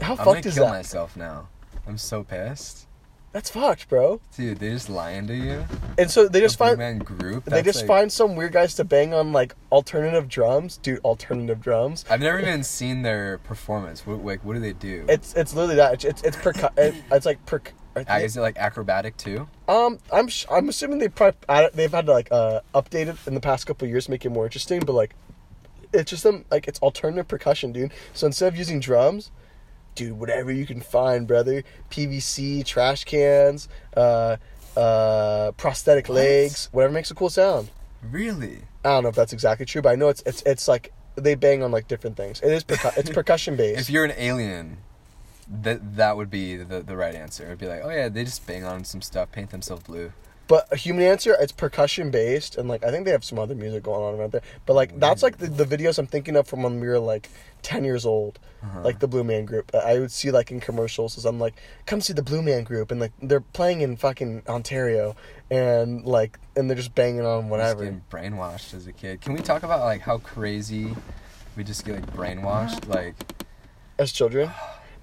[0.00, 1.48] How I'm gonna kill myself now.
[1.86, 2.86] I'm so pissed,
[3.32, 4.20] That's fucked, bro.
[4.36, 4.58] dude.
[4.58, 5.64] They just lying to you.
[5.98, 7.44] And so they just Blue find Man group.
[7.44, 11.00] they just like- find some weird guys to bang on like alternative drums, dude.
[11.00, 12.04] Alternative drums.
[12.08, 14.06] I've never even seen their performance.
[14.06, 15.04] What, like, what do they do?
[15.08, 15.94] It's it's literally that.
[15.94, 17.60] It's it's, it's percu- it, It's like per.
[17.96, 19.48] I Uh, Is it like acrobatic too?
[19.66, 23.34] Um, I'm sh- I'm assuming they probably they've had to like uh update it in
[23.34, 24.80] the past couple of years, to make it more interesting.
[24.80, 25.14] But like,
[25.92, 27.92] it's just them like it's alternative percussion, dude.
[28.14, 29.30] So instead of using drums,
[29.98, 31.64] dude, whatever you can find, brother.
[31.90, 34.36] PVC, trash cans, uh,
[34.76, 36.14] uh, prosthetic What?
[36.14, 37.68] legs, whatever makes a cool sound.
[38.02, 38.60] Really?
[38.84, 41.34] I don't know if that's exactly true, but I know it's it's it's like they
[41.34, 42.40] bang on like different things.
[42.40, 43.80] It is percu- it's percussion based.
[43.80, 44.78] If you're an alien,
[45.62, 47.44] that that would be the the right answer.
[47.46, 50.12] It'd be like, oh yeah, they just bang on some stuff, paint themselves blue.
[50.48, 53.54] But a human answer, it's percussion based, and like I think they have some other
[53.54, 54.40] music going on around there.
[54.66, 57.28] But like that's like the, the videos I'm thinking of from when we were like
[57.60, 58.80] ten years old, Uh-huh.
[58.82, 59.70] like the Blue Man Group.
[59.74, 62.90] I would see like in commercials, as I'm like, come see the Blue Man Group,
[62.90, 65.14] and like they're playing in fucking Ontario,
[65.50, 67.84] and like and they're just banging on whatever.
[67.84, 69.20] getting brainwashed as a kid.
[69.20, 70.96] Can we talk about like how crazy
[71.58, 72.88] we just get like brainwashed?
[72.88, 73.16] Like,
[73.98, 74.50] as children,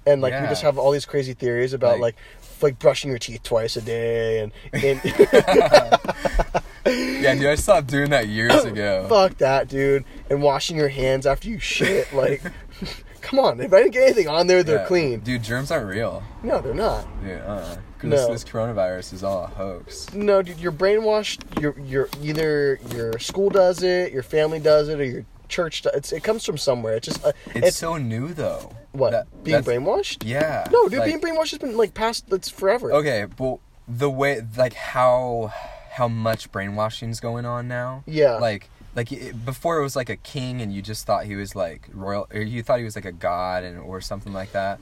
[0.06, 2.16] and like we just have all these crazy theories about Like- like
[2.62, 5.00] like brushing your teeth twice a day, and, and
[6.86, 9.06] yeah, dude, I stopped doing that years ago.
[9.08, 12.12] fuck that, dude, and washing your hands after you shit.
[12.12, 12.42] Like,
[13.20, 14.86] come on, if I didn't get anything on there, they're Yeah.
[14.86, 15.20] clean.
[15.20, 16.22] Dude, germs aren't real.
[16.42, 17.06] No, they're not.
[17.22, 18.10] Dude, uh, No.
[18.10, 20.12] this, this coronavirus is all a hoax.
[20.14, 21.60] No, dude, you're brainwashed.
[21.60, 25.82] You're you're either your school does it, your family does it, or your church.
[25.94, 26.94] It's, it comes from somewhere.
[26.96, 28.72] It's just uh, It's, so new though.
[28.92, 30.22] what That- being brainwashed.
[30.26, 30.66] Yeah.
[30.70, 32.28] No, dude, like- being brainwashed has been like past.
[32.28, 32.92] That's forever.
[32.92, 35.52] Okay, well, the way like how
[35.92, 38.02] how much brainwashing's going on now.
[38.06, 38.32] Yeah.
[38.34, 41.54] Like like it, before it was like a king and you just thought he was
[41.54, 44.80] like royal or you thought he was like a god and or something like that.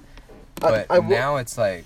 [0.61, 1.85] But I will- now it's like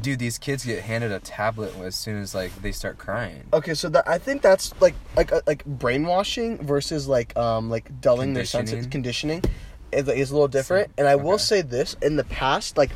[0.00, 3.44] dude, these kids get handed a tablet as soon as like they start crying.
[3.52, 8.00] Okay, so that I think that's like like uh, like brainwashing versus like um like
[8.00, 9.42] dulling their senses Conditioning?
[9.42, 9.58] conditioning
[9.92, 10.90] is, is a little different.
[10.98, 12.90] And I will say this: in the past, like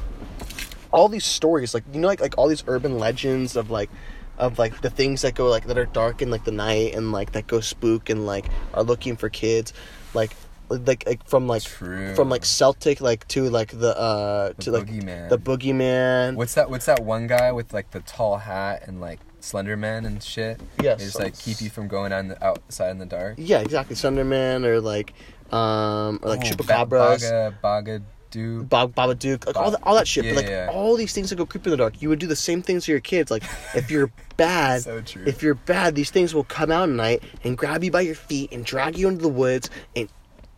[0.93, 3.91] all these stories, like you know, like like all these urban legends of like
[4.38, 7.12] of like the things that go like that are dark in like the night and
[7.12, 9.73] like that go spook and like are looking for kids,
[10.15, 10.33] like
[10.79, 12.15] like like from like True.
[12.15, 15.29] from like Celtic like to like the uh The to like boogeyman.
[15.29, 16.35] the boogeyman.
[16.37, 16.71] What's that?
[16.71, 20.61] What's that one guy with like the tall hat and like Slender Man and shit?
[20.83, 20.99] Yes.
[20.99, 23.35] They just like keep you from going on the outside in the dark.
[23.39, 23.97] Yeah, exactly.
[23.97, 25.15] Sunderman or like
[25.53, 27.29] um or like Oh, chupacabras.
[27.31, 28.67] Ba- Baga, Bagadoo.
[28.67, 30.25] Bob Babadook, like all Bob- that, all that shit.
[30.25, 30.71] Yeah, but like yeah.
[30.73, 32.87] all these things that go creep in the dark, you would do the same things
[32.87, 33.31] to your kids.
[33.31, 33.43] Like
[33.75, 35.25] if you're bad, So true.
[35.27, 38.15] if you're bad, these things will come out at night and grab you by your
[38.15, 40.09] feet and drag you into the woods and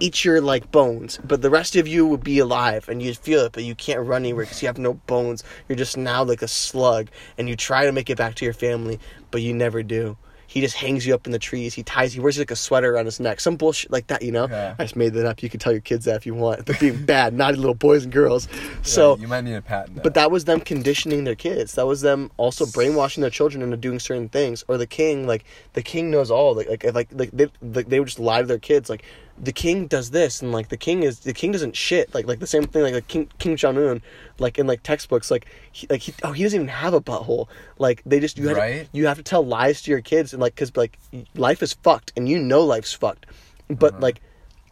[0.01, 1.19] eat your like bones.
[1.25, 4.01] But the rest of you would be alive and you'd feel it, but you can't
[4.07, 5.45] run anywhere because you have no bones.
[5.69, 8.55] You're just now like a slug, and you try to make it back to your
[8.55, 8.99] family,
[9.31, 10.17] but you never do.
[10.47, 11.75] He just hangs you up in the trees.
[11.75, 12.13] He ties.
[12.13, 13.41] He wears like a sweater around his neck.
[13.41, 14.47] Some bullshit like that, you know.
[14.49, 14.77] Yeah.
[14.79, 15.43] I just made that up.
[15.43, 16.67] You can tell your kids that if you want.
[16.67, 18.47] They're being bad, naughty little boys and girls.
[18.83, 20.03] So Yeah, you might need a patent.
[20.05, 21.75] but that was them conditioning their kids.
[21.75, 24.63] That was them also brainwashing their children into doing certain things.
[24.69, 26.55] Or the king, like the king knows all.
[26.55, 28.89] Like like like, like they like, they would just lie to their kids.
[28.89, 29.03] Like
[29.43, 32.15] the king does this, and like the king is the king doesn't shit.
[32.15, 32.83] Like like the same thing.
[32.83, 34.03] Like, like King King Jong Un,
[34.39, 35.31] like in like textbooks.
[35.31, 37.49] Like he, like he, oh he doesn't even have a butthole.
[37.79, 38.85] Like they just you have Right?
[38.85, 40.99] to, you have to tell lies to your kids and like because like
[41.35, 43.27] life is fucked and you know life's fucked,
[43.69, 44.03] but Uh-huh.
[44.03, 44.21] like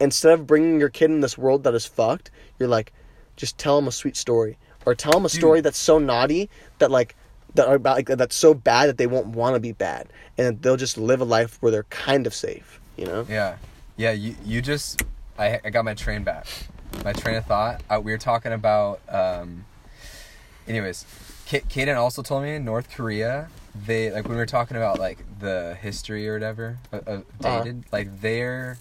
[0.00, 2.92] instead of bringing your kid in this world that is fucked, you're like,
[3.36, 6.48] just tell them a sweet story or tell them a story that's so naughty
[6.78, 7.14] that like
[7.54, 10.62] that are about like that's so bad that they won't want to be bad and
[10.62, 12.80] they'll just live a life where they're kind of safe.
[12.96, 13.26] You know?
[13.28, 13.56] Yeah,
[13.96, 14.12] yeah.
[14.12, 15.02] You you just
[15.38, 16.46] I I got my train back.
[17.04, 17.82] My train of thought.
[17.90, 19.00] Uh, we were talking about.
[19.08, 19.64] Um,
[20.68, 21.04] anyways,
[21.46, 23.48] K- Caden also told me in North Korea.
[23.74, 27.58] They like when we were talking about like the history or whatever of, of Uh-huh.
[27.62, 27.84] dated.
[27.90, 28.78] Like their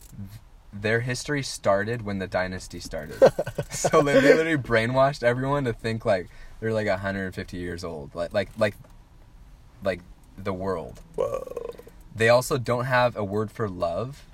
[0.74, 3.18] their history started when the dynasty started.
[3.72, 8.14] so they, they literally brainwashed everyone to think like they're like 150 years old.
[8.14, 8.76] Like like like
[9.84, 10.02] like
[10.38, 11.00] the world.
[11.16, 11.72] Whoa.
[12.14, 14.26] They also don't have a word for love.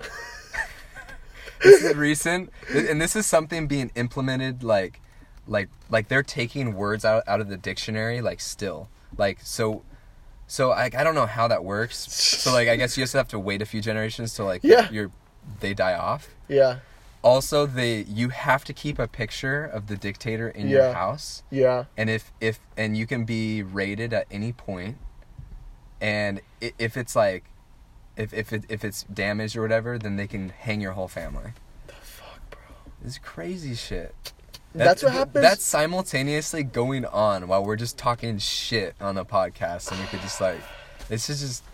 [1.62, 5.00] this is recent, and this is something being implemented like,
[5.46, 9.82] like, like they're taking words out out of the dictionary like still like so.
[10.46, 11.98] So I, I don't know how that works.
[12.10, 14.88] So like I guess you just have to wait a few generations till like Yeah.
[14.90, 15.10] you're
[15.60, 16.28] they die off.
[16.48, 16.78] Yeah.
[17.20, 20.76] Also, they you have to keep a picture of the dictator in Yeah.
[20.76, 21.84] your house, Yeah.
[21.96, 24.96] and if if and you can be raided at any point,
[26.00, 27.44] and if it's like,
[28.18, 31.52] if if it, if it's damaged or whatever, then they can hang your whole family.
[31.86, 32.60] The fuck, bro.
[33.04, 34.14] It's crazy shit.
[34.74, 35.42] That's what happens.
[35.42, 40.20] That's simultaneously going on while we're just talking shit on the podcast, and we could
[40.20, 40.60] just like,
[41.08, 41.64] this is just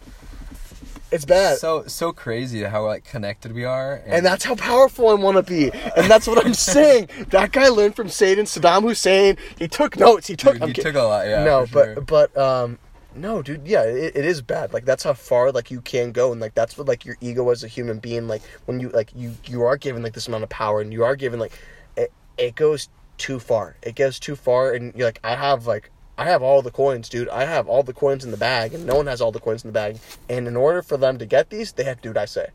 [1.11, 1.59] It's bad.
[1.59, 5.43] so so crazy how like connected we are, and that's how powerful I want to
[5.43, 5.71] be.
[5.97, 7.09] And that's what I'm saying.
[7.31, 9.37] That guy learned from Satan, Saddam Hussein.
[9.59, 10.29] He took notes.
[10.29, 10.59] He took.
[10.61, 11.27] Dude, he took a lot.
[11.27, 12.01] Yeah, no, but sure.
[12.03, 12.79] but um,
[13.15, 13.67] no, dude.
[13.67, 14.73] Yeah, it, it is bad.
[14.73, 17.51] Like that's how far like you can go, and like that's what like your ego
[17.51, 18.27] as a human being.
[18.29, 21.05] Like when you like you you are given like this amount of power, and you
[21.05, 21.53] are given like
[21.97, 23.77] it, it goes too far.
[23.83, 25.91] It goes too far, and you're like I have like.
[26.17, 27.29] I have all the coins, dude.
[27.29, 29.65] I have all the coins in the bag, and no one has all the coins
[29.65, 29.99] in the bag.
[30.29, 32.51] And in order for them to get these, they have to do what I say.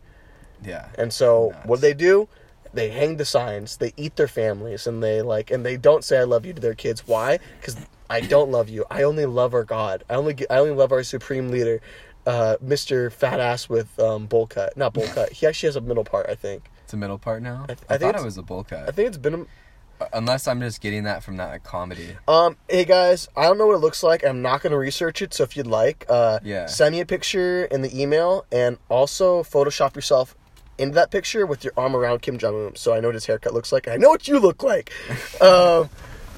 [0.63, 1.65] yeah, And so Nuts.
[1.67, 2.29] what do they do?
[2.73, 3.75] They hang the signs.
[3.75, 6.61] They eat their families, and they like, and they don't say "I love you" to
[6.61, 7.05] their kids.
[7.05, 7.39] Why?
[7.59, 7.75] Because
[8.09, 8.85] I don't love you.
[8.89, 10.03] I only love our God.
[10.09, 11.81] I only, I only love our supreme leader,
[12.25, 14.75] uh, Mister Fat Ass with um, bowl cut.
[14.75, 15.31] Not bowl cut.
[15.31, 16.27] He actually has a middle part.
[16.29, 16.69] I think.
[16.83, 17.65] it's a middle part now.
[17.69, 18.87] I I, th- I think thought it was a bowl cut.
[18.87, 19.33] I think it's been.
[20.01, 20.07] A...
[20.13, 22.15] Unless I'm just getting that from that comedy.
[22.27, 24.23] Um, hey guys, I don't know what it looks like.
[24.25, 25.33] I'm not gonna research it.
[25.33, 26.67] So if you'd like, uh, Yeah.
[26.67, 30.35] send me a picture in the email, and also Photoshop yourself
[30.77, 32.75] into that picture with your arm around Kim Jong Un.
[32.77, 33.89] So I know what his haircut looks like.
[33.89, 34.89] I know what you look like.
[35.41, 35.89] um,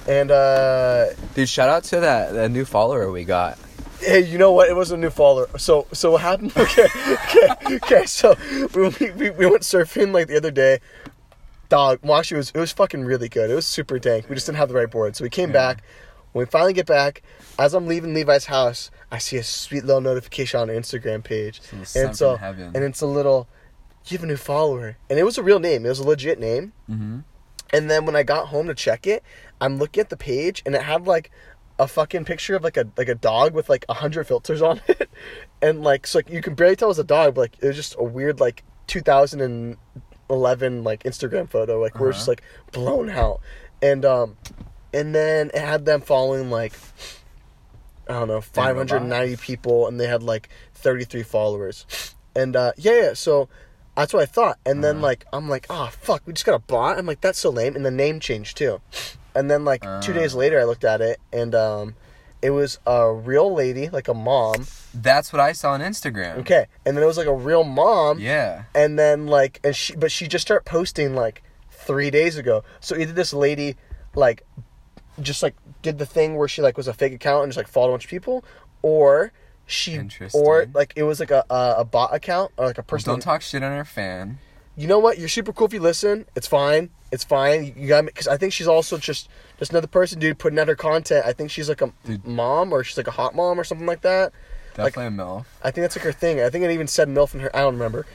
[0.07, 3.57] and uh, Dude, shout out to that, that new follower we got.
[3.99, 4.69] hey, you know what?
[4.69, 5.47] It was a new follower.
[5.57, 6.53] So so what happened?
[6.57, 8.05] Okay, okay, okay.
[8.05, 8.35] So
[8.75, 10.79] we, we, we went surfing like the other day.
[11.69, 13.49] Dog, well, actually, it was it was fucking really good.
[13.49, 14.27] It was super dank.
[14.27, 15.53] We just didn't have the right board, so we came Yeah.
[15.73, 15.83] back.
[16.33, 17.21] When we finally get back,
[17.59, 22.05] as I'm leaving Levi's house, I see a sweet little notification on Instagram page, sign
[22.05, 23.47] and so and it's a little,
[24.07, 25.85] you have a new follower, and it was a real name.
[25.85, 26.71] It was a legit name.
[26.89, 27.19] Mm-hmm.
[27.73, 29.23] And then when I got home to check it,
[29.61, 31.31] I'm looking at the page and it had like
[31.79, 34.81] a fucking picture of like a like a dog with like a hundred filters on
[34.87, 35.09] it,
[35.61, 37.67] and like so like, you can barely tell it was a dog, but like it
[37.67, 42.31] was just a weird like 2011 like Instagram photo, like where it's just Uh-huh.
[42.31, 43.39] like blown out,
[43.81, 44.37] and um,
[44.93, 46.73] and then it had them following like
[48.09, 51.85] I don't know 590 people, and they had like 33 followers,
[52.35, 53.49] and uh, yeah, yeah, so.
[53.93, 54.57] That's what I thought.
[54.65, 55.03] And then Uh-huh.
[55.05, 56.97] like I'm like, oh fuck, we just got a bot.
[56.97, 57.75] I'm like, that's so lame.
[57.75, 58.79] And the name changed too.
[59.35, 60.15] And then like two Uh.
[60.15, 61.95] days later, I looked at it and um,
[62.41, 64.65] it was a real lady, like a mom.
[64.93, 66.37] That's what I saw on Instagram.
[66.39, 68.19] Okay, and then it was like a real mom.
[68.19, 68.63] Yeah.
[68.75, 72.63] And then like, and she, but she just started posting like three days ago.
[72.79, 73.75] So either this lady,
[74.15, 74.45] like,
[75.21, 77.67] just like did the thing where she like was a fake account and just like
[77.67, 78.43] followed a bunch of people,
[78.81, 79.31] or
[79.65, 80.01] she,
[80.33, 83.11] or like it was like a a, a bot account or like a Well, person.
[83.11, 84.39] don't talk shit on her fan.
[84.77, 85.19] You know what?
[85.19, 86.25] You're super cool if you listen.
[86.35, 86.89] It's fine.
[87.11, 87.73] It's fine.
[87.75, 89.27] You, got because I think she's also just
[89.59, 91.25] just another person, dude, putting out her content.
[91.25, 92.25] I think she's like a Dude.
[92.25, 94.31] mom or she's like a hot mom or something like that.
[94.77, 95.45] Like- Definitely a MILF.
[95.61, 96.39] I think that's like her thing.
[96.41, 97.53] I think it even said MILF in her.
[97.55, 98.05] I don't remember.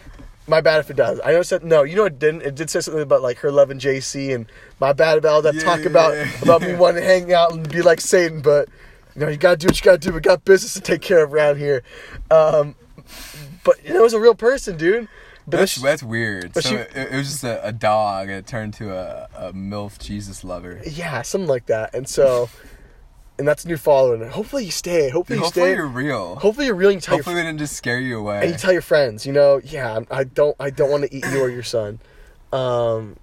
[0.49, 1.21] My bad if it does.
[1.25, 1.83] I know it said no.
[1.83, 2.43] You know it didn't.
[2.43, 4.47] It did say something about like her loving JC and
[4.81, 6.31] my bad about all that Yeah, talk yeah, about yeah.
[6.43, 8.69] about me wanting to hang out and be like Satan, but
[9.15, 10.13] you know you gotta do what you gotta do.
[10.13, 11.83] We got business to take care of around here.
[12.31, 12.77] Um,
[13.65, 15.09] but you know, it was a real person, dude.
[15.49, 16.55] But That's, that's weird.
[16.55, 18.29] so she- it, it was just a, a dog.
[18.29, 20.81] and It turned to a, a MILF Jesus lover.
[20.85, 21.95] Yeah, something like that.
[21.95, 22.49] And so,
[23.39, 24.15] and that's a new follower.
[24.15, 25.09] And hopefully you stay.
[25.09, 25.75] Hopefully Dude, you hopefully stay.
[25.77, 26.35] you're real.
[26.37, 26.89] hopefully you're real.
[26.91, 28.41] And you tell Hopefully your we didn't just scare you away.
[28.43, 29.25] and you tell your friends.
[29.25, 32.01] You know, yeah, I don't, I don't want to eat you or your son.
[32.53, 33.17] Um,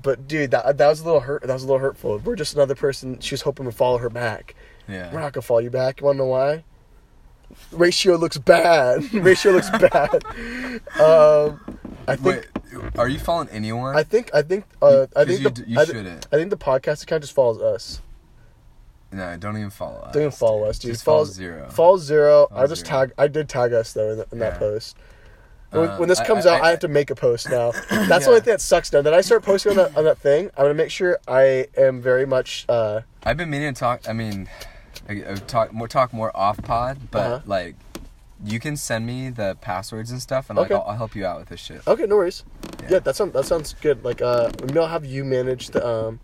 [0.00, 1.42] but dude, that that was a little hurt.
[1.42, 2.18] That was a little hurtful.
[2.18, 3.18] We're just another person.
[3.20, 4.54] She was hoping to follow her back.
[4.86, 5.12] yeah.
[5.12, 6.00] We're not gonna follow you back.
[6.00, 6.62] You wanna know why?
[7.72, 9.12] Ratio looks bad.
[9.14, 10.22] Ratio looks bad.
[11.00, 11.60] Um,
[12.06, 12.24] I think.
[12.24, 12.46] Wait,
[12.98, 13.96] are you following anyone?
[13.96, 14.30] I think.
[14.34, 14.64] I think.
[14.80, 15.64] Uh, I think you the.
[15.68, 16.26] you I, thi- shouldn't.
[16.32, 18.00] I think the podcast account just follows us.
[19.12, 20.12] no, don't even follow us.
[20.14, 20.92] Don't even follow us, dude.
[20.92, 21.68] Just follow zero.
[21.70, 22.46] Follow zero.
[22.50, 23.00] Follow I just zero.
[23.06, 23.12] tag.
[23.18, 24.96] I did tag us though in, the, in that post.
[25.70, 27.72] When, Uh, when this comes I- out, I, I- have to make a post now.
[27.90, 29.02] That's the only thing that sucks now.
[29.02, 32.00] That I start posting on that on that thing, I'm gonna make sure I am
[32.00, 32.64] very much.
[32.68, 34.08] Uh, I've been meaning to talk.
[34.08, 34.48] I mean,
[35.08, 37.40] I, I talk more talk more off pod, but Uh-huh.
[37.46, 37.76] like,
[38.44, 41.38] you can send me the passwords and stuff, and like I'll, I'll help you out
[41.40, 41.80] with this shit.
[41.86, 42.44] okay, no worries.
[42.82, 42.98] Yeah, Yeah.
[43.00, 44.04] that sounds that sounds good.
[44.04, 45.86] Like, uh, maybe I'll have you manage the.
[45.86, 46.20] Um,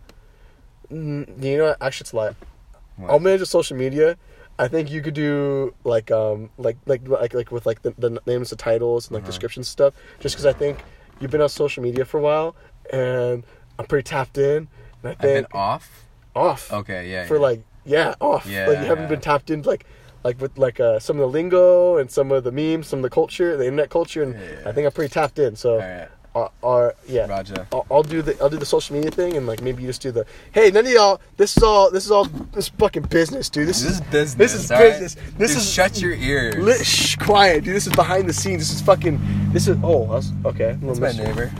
[0.90, 1.78] you know, what?
[1.80, 2.12] actually, it's.
[2.12, 3.10] What?
[3.10, 4.16] I'll manage the social media.
[4.56, 8.20] I think you could do like um like like like like with like the, the
[8.26, 9.30] names, the titles, and like Uh-huh.
[9.30, 9.94] descriptions stuff.
[10.20, 10.78] Just because I think
[11.18, 12.54] you've been on social media for a while,
[12.92, 13.42] and
[13.78, 14.68] I'm pretty tapped in,
[15.02, 16.06] and I I've been think off.
[16.36, 17.26] off Okay, yeah.
[17.26, 17.40] for yeah.
[17.42, 18.46] like yeah off.
[18.46, 19.08] Yeah, like you haven't yeah.
[19.10, 19.84] been tapped in like
[20.24, 23.02] like with like uh, some of the lingo and some of the memes, some of
[23.02, 24.68] the culture, the internet culture, and Yeah.
[24.68, 25.54] I think I'm pretty tapped in.
[25.54, 26.08] So right.
[26.34, 27.26] uh, uh, yeah.
[27.26, 27.66] Raja.
[27.72, 30.00] I'll, I'll do the I'll do the social media thing and like maybe you just
[30.02, 33.02] do the hey none of y'all this is all this is all this is fucking
[33.04, 34.34] business dude this, This is business.
[34.34, 34.98] this is all right?
[34.98, 36.56] business this is shut your ears.
[36.56, 39.20] li- shh, quiet dude this is behind the scenes this is fucking
[39.52, 41.52] this is oh that's okay That's my neighbor.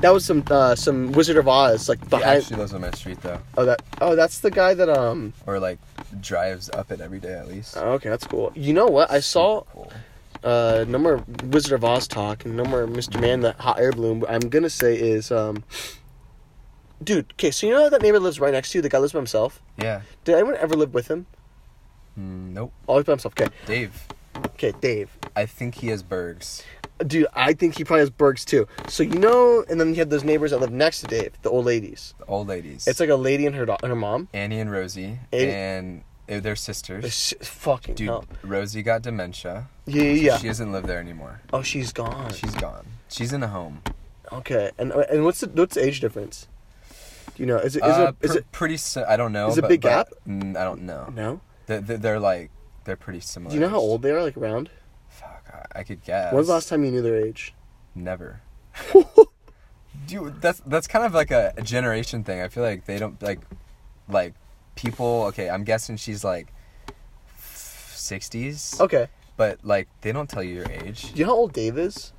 [0.00, 2.90] That was some uh, some Wizard of Oz like He behind actually lives on my
[2.92, 5.78] street though, oh that oh that's the guy that um or like
[6.20, 7.76] drives up it every day at least.
[7.76, 9.92] oh, okay that's cool you know what I saw Cool.
[10.44, 13.20] uh, no more Wizard of Oz talk, and no more Mr.
[13.20, 14.20] Man, the hot air balloon.
[14.20, 15.64] What I'm gonna say is, um,
[17.02, 17.32] dude.
[17.32, 18.82] Okay, so you know that neighbor lives right next to you.
[18.82, 19.60] The guy lives by himself.
[19.78, 20.02] Yeah.
[20.24, 21.26] Did anyone ever live with him?
[22.18, 22.72] Mm, nope.
[22.86, 23.34] Always by himself.
[23.38, 24.06] Okay, Dave.
[24.54, 25.10] okay, Dave.
[25.34, 26.62] I think he has Bergs.
[27.06, 28.66] Dude, I think he probably has Bergs too.
[28.88, 31.50] So you know, and then you have those neighbors that live next to Dave, the
[31.50, 32.14] old ladies.
[32.18, 32.86] The old ladies.
[32.86, 34.28] It's like a lady and her do- and her mom.
[34.32, 37.04] Annie and Rosie, Annie- and uh, they're sisters.
[37.04, 38.24] It's fucking Dude, hell.
[38.42, 39.68] Rosie got dementia.
[39.86, 40.38] Yeah, yeah, yeah.
[40.38, 41.42] She doesn't live there anymore.
[41.52, 42.32] oh, she's gone.
[42.32, 42.86] She's gone.
[43.08, 43.82] She's in a home.
[44.32, 46.48] okay, and and what's the what's the age difference?
[47.36, 47.58] Do you know?
[47.58, 48.76] Is it is uh, it is pr- it pretty?
[48.78, 49.48] Si- I don't know.
[49.48, 50.08] is it but- big but- gap?
[50.26, 51.12] Mm, I don't know.
[51.14, 51.40] no?
[51.66, 52.50] They're, they're like
[52.84, 53.50] they're pretty similar.
[53.50, 54.22] Do you know how old they are?
[54.22, 54.70] Like around?
[55.74, 56.32] I, I could guess.
[56.32, 57.54] When's the last time you knew their age?
[57.94, 58.40] Never.
[60.06, 62.40] Dude, that's that's kind of like a, a generation thing.
[62.40, 63.40] I feel like they don't like
[64.08, 64.34] like
[64.74, 65.24] people.
[65.28, 66.52] Okay, I'm guessing she's like
[67.44, 68.76] sixties.
[68.80, 69.08] Okay.
[69.36, 71.12] But like they don't tell you your age.
[71.12, 72.12] Do you know how old Dave is?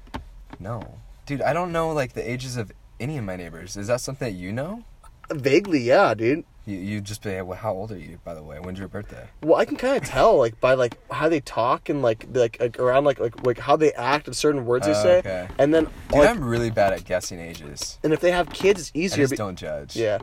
[0.60, 3.78] No, dude, I don't know like the ages of any of my neighbors.
[3.78, 4.84] Is that something that you know?
[5.32, 6.46] Vaguely, yeah, dude.
[6.68, 8.60] You you just be well, how old are you by the way?
[8.60, 9.26] When's your birthday?
[9.42, 12.58] Well, I can kind of tell like by like how they talk and like like,
[12.60, 15.48] like around like, like like how they act and certain words they Oh, say, okay.
[15.58, 17.98] and then Dude, like, I'm really bad at guessing ages.
[18.04, 19.24] and if they have kids, it's I easier.
[19.24, 19.96] just be- don't judge.
[19.96, 20.20] Yeah.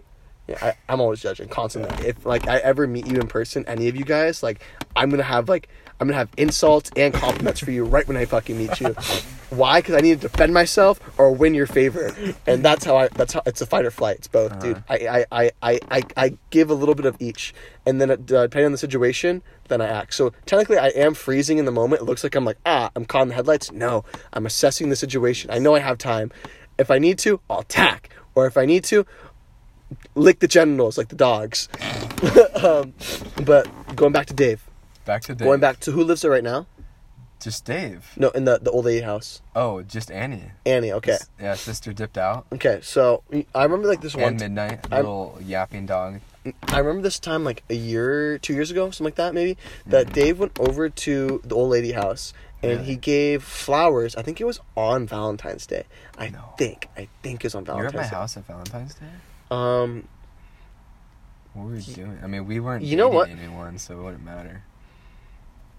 [0.47, 2.07] Yeah, I, I'm always judging constantly.
[2.07, 4.63] If like I ever meet you in person, any of you guys, like
[4.95, 8.27] I'm gonna have like I'm gonna have insults and compliments for you right when I
[8.27, 8.95] fucking meet you.
[9.51, 9.81] Why?
[9.81, 12.15] Because I need to defend myself or win your favor,
[12.47, 13.09] and that's how I.
[13.09, 14.17] That's how it's a fight or flight.
[14.17, 14.83] It's both, dude.
[14.89, 17.55] I, I, I, I, I, give a little bit of each,
[17.87, 20.15] and then uh, depending on the situation, then I act.
[20.15, 22.03] So technically, I am freezing in the moment.
[22.03, 23.73] It looks like I'm like ah, I'm caught in the headlights.
[23.73, 25.51] No, I'm assessing the situation.
[25.51, 26.33] I know I have time.
[26.79, 29.07] If I need to, I'll attack, or if I need to,
[30.15, 31.69] lick the genitals like the dogs.
[32.63, 32.93] um,
[33.45, 34.65] but going back to Dave.
[35.05, 35.47] Back to Dave.
[35.47, 36.67] Going back to who lives there right now?
[37.41, 38.11] Just Dave.
[38.17, 39.43] No, in the the old lady house.
[39.55, 40.53] Oh, just Annie.
[40.65, 40.93] Annie.
[40.93, 41.19] Okay.
[41.41, 42.47] Yeah, sister dipped out.
[42.53, 42.81] Okay.
[42.83, 43.23] So
[43.55, 44.25] I remember like this one.
[44.25, 46.21] And midnight, I'm- little yapping dog.
[46.69, 49.57] I remember this time like a year, two years ago, something like that, maybe.
[49.87, 52.85] That Dave went over to the old lady house and Mm-hmm.
[52.85, 54.15] He gave flowers.
[54.17, 55.85] I think it was on Valentine's Day.
[56.19, 56.55] I No.
[56.57, 56.89] think.
[56.97, 58.17] I think it was on You're Valentine's at my Day.
[58.17, 59.07] house at Valentine's Day.
[59.51, 60.09] Um.
[61.53, 62.19] What were you doing?
[62.23, 62.85] I mean, we weren't.
[62.85, 63.29] You know what?
[63.31, 64.63] Anyone, so it wouldn't matter.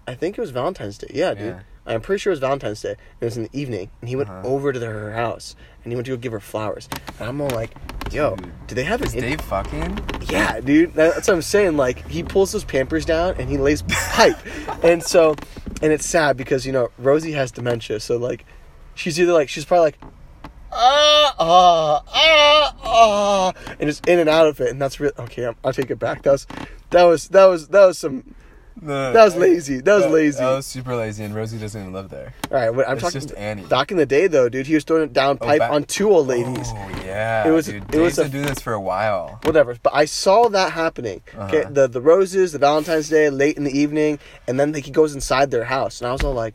[0.06, 1.08] I think it was Valentine's Day.
[1.12, 1.46] Yeah, dude.
[1.46, 1.60] Yeah.
[1.88, 2.96] I'm pretty sure it was Valentine's Day.
[3.20, 4.42] It was in the evening, and he went Uh-huh.
[4.48, 6.88] over to their house, and he went to go give her flowers.
[7.20, 7.70] And I'm all like,
[8.12, 8.52] "Yo, Dude.
[8.66, 9.98] do they have an Is in- Dave fucking?
[10.28, 10.94] Yeah, dude.
[10.94, 11.76] That's what I'm saying.
[11.76, 14.36] Like he pulls those Pampers down and he lays pipe,
[14.82, 15.36] and so,
[15.82, 18.44] and it's sad because you know Rosie has dementia, so like,
[18.96, 19.98] she's either like she's probably like,
[20.72, 25.12] ah ah ah ah, and just in and out of it, and that's real.
[25.18, 26.22] Okay, I'm, I'll take it back.
[26.22, 26.46] That was,
[26.90, 28.34] that was that was that was some.
[28.82, 29.80] No, That was lazy.
[29.80, 30.38] That was lazy.
[30.38, 32.34] That was super lazy, and Rosie doesn't even live there.
[32.50, 33.62] All right, what, I'm It's talking just Annie.
[33.62, 34.66] back in the day though, dude.
[34.66, 36.68] He was throwing it down Oh, pipe back- on two old ladies.
[36.74, 39.40] Oh yeah, It was- Dude, it was a- been doing this for a while.
[39.44, 39.76] whatever.
[39.82, 41.22] But I saw that happening.
[41.34, 41.70] Okay, Uh-huh.
[41.72, 45.14] the the roses, the Valentine's Day, late in the evening, and then like, he goes
[45.14, 46.54] inside their house, and I was all like,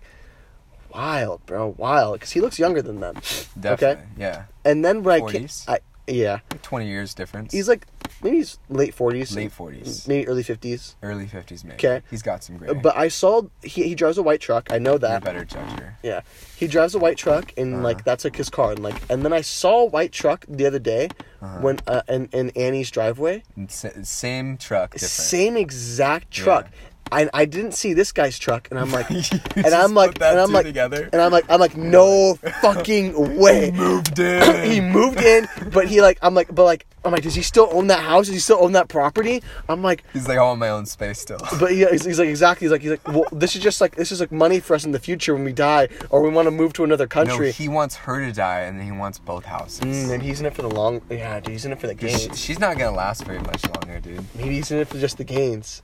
[0.93, 3.15] "Wild, bro, wild," because he looks younger than them.
[3.59, 4.03] Definitely.
[4.17, 4.43] Yeah.
[4.63, 7.53] And then when I came, I yeah, Twenty years difference.
[7.53, 7.85] he's like
[8.23, 10.95] maybe he's late forties, late forties, maybe early fifties.
[11.03, 11.75] early fifties, maybe.
[11.75, 12.01] Okay.
[12.09, 12.73] He's got some gray.
[12.73, 14.71] But I saw he he drives a white truck.
[14.71, 15.23] I know You're a that.
[15.23, 15.93] better judger.
[16.03, 16.21] Yeah,
[16.57, 17.83] he drives a white truck, and Uh-huh.
[17.83, 20.65] like that's like his car, and like and then I saw a white truck the
[20.65, 21.09] other day
[21.41, 21.59] Uh-huh.
[21.61, 23.43] when uh, in in Annie's driveway.
[23.57, 25.11] S- same truck, different.
[25.11, 26.65] Same exact truck.
[26.65, 26.73] And
[27.11, 29.09] I I didn't see this guy's truck, and I'm like,
[29.55, 31.09] and I'm like, that and I'm like, together.
[31.11, 33.71] and I'm like, I'm like, no fucking way.
[33.71, 34.71] He moved in.
[34.71, 37.67] he moved in, but he like, I'm like, but like, I'm like, does he still
[37.71, 38.25] own that house?
[38.27, 39.41] Does he still own that property?
[39.67, 41.39] I'm like, He's like, I want my own space still.
[41.59, 42.65] but yeah, he's, he's like, exactly.
[42.65, 44.85] He's like, he's like, well, this is just like, this is like money for us
[44.85, 47.47] in the future when we die, or we want to move to another country.
[47.47, 49.79] No, he wants her to die, and then he wants both houses.
[49.81, 51.01] Mm, maybe he's in it for the long.
[51.09, 52.39] Yeah, dude, he's in it for the 'Cause she- gains.
[52.39, 54.23] she's not gonna last very much longer, dude.
[54.35, 55.81] Maybe he's in it for just the gains.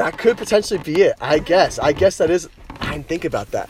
[0.00, 1.14] That could potentially be it.
[1.20, 1.78] I guess.
[1.78, 2.48] I guess that is.
[2.80, 3.68] I didn't think about that.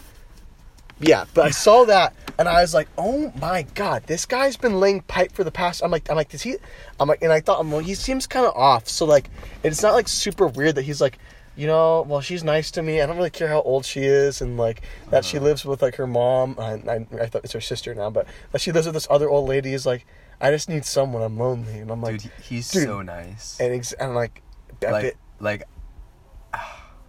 [1.01, 4.79] Yeah, but I saw that and I was like, "Oh my god, this guy's been
[4.79, 6.57] laying pipe for the past." I'm like, I'm like, does he?
[7.01, 8.87] I'm like, and I thought, I'm well, he seems kind of off.
[8.89, 9.29] So like,
[9.65, 11.19] it's not like super weird that he's like,
[11.57, 13.01] you know, well, she's nice to me.
[13.01, 15.47] I don't really care how old she is, and like that she Uh-huh.
[15.47, 16.55] lives with like her mom.
[16.59, 19.29] I, I, I thought it's her sister now, but that she lives with this other
[19.29, 20.07] old lady is like,
[20.41, 21.23] I just need someone.
[21.23, 23.59] I'm lonely, and I'm like, dude, he's dude, so nice.
[23.59, 24.43] and, ex- and like,
[24.83, 25.65] like, bit- like,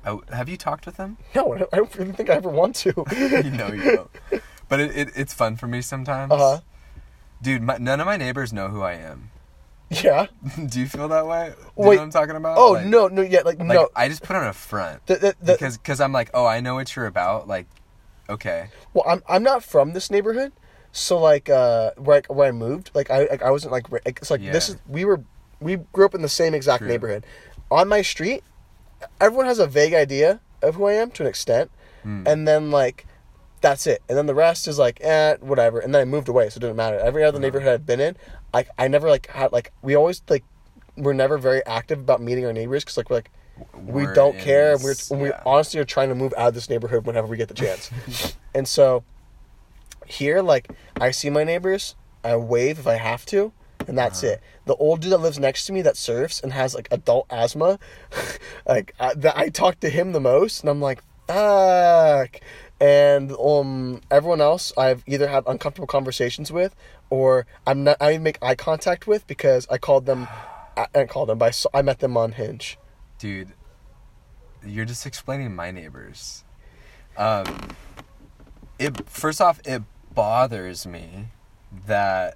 [0.05, 1.17] I, have you talked with him?
[1.35, 2.93] no, I don't- I think I ever want to.
[3.15, 4.43] you know you don't.
[4.67, 6.31] But it, it, it's fun for me sometimes.
[6.31, 6.59] Uh huh.
[7.41, 9.31] Dude, my, none of my neighbors know who I am.
[9.89, 10.27] Yeah.
[10.67, 11.49] Do you feel that way?
[11.49, 12.57] Do you know what I'm talking about?
[12.57, 13.89] Oh Like- no, no, yeah, like, Like, no.
[13.95, 15.05] I just put on a front.
[15.07, 17.47] The, the, the, because cause I'm like, oh, I know what you're about.
[17.47, 17.67] Like,
[18.29, 18.69] okay.
[18.93, 20.53] Well, I'm I'm not from this neighborhood,
[20.93, 24.31] so like uh, where I, where I moved, like I like, I wasn't like it's
[24.31, 25.21] like this is we were
[25.59, 26.87] we grew up in the same exact True.
[26.87, 27.25] neighborhood.
[27.69, 28.43] On my street,
[29.19, 31.71] everyone has a vague idea of who I am to an extent,
[32.05, 32.27] Mm.
[32.27, 33.05] and then like
[33.61, 36.49] that's it, and then the rest is like eh whatever, and then I moved away,
[36.49, 36.97] so it didn't matter.
[36.97, 37.41] Every other Uh-huh.
[37.43, 38.17] neighborhood I've been in,
[38.53, 40.43] I I never like had like we always like
[40.97, 43.29] we're never very active about meeting our neighbors because like we're like
[43.75, 44.77] we We're don't care.
[44.77, 47.47] this- We're we honestly are trying to move out of this neighborhood whenever we get
[47.49, 47.91] the chance.
[48.55, 49.03] and so
[50.05, 53.53] here, like I see my neighbors, I wave if I have to,
[53.88, 54.34] and that's Uh-huh.
[54.34, 54.41] it.
[54.65, 57.79] The old dude that lives next to me that surfs and has like adult asthma,
[58.67, 62.39] like I, that I talk to him the most, and I'm like fuck.
[62.79, 66.75] And um, everyone else I've either had uncomfortable conversations with,
[67.09, 67.97] or I'm not.
[68.01, 70.27] I even make eye contact with because I called them.
[70.77, 72.77] I, I called them, but I, saw, I met them on Hinge.
[73.19, 73.49] Dude,
[74.65, 76.43] you're just explaining my neighbors.
[77.17, 77.75] Um,
[78.79, 81.27] it first off, it bothers me
[81.88, 82.36] that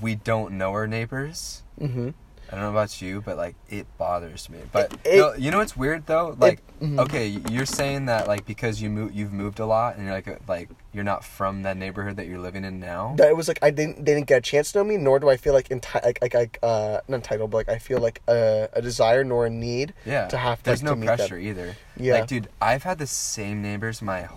[0.00, 1.62] we don't know our neighbors.
[1.80, 2.10] Mm-hmm.
[2.52, 4.58] I don't know about you, but like it bothers me.
[4.72, 6.36] But It- no, you know what's weird though?
[6.36, 6.98] Like, mhm.
[6.98, 10.48] okay, you're saying that like because you move, you've moved a lot, and you're like,
[10.48, 13.14] like you're not from that neighborhood that you're living in now.
[13.18, 15.20] that it was like I didn't they didn't get a chance to know me, nor
[15.20, 18.00] do I feel like enti- like like, like uh not entitled, but like I feel
[18.00, 21.06] like a, a desire nor a need yeah, to have to, there's like, no to
[21.16, 21.76] pressure either.
[21.96, 22.14] Yeah.
[22.14, 24.28] like dude, I've had the same neighbors my,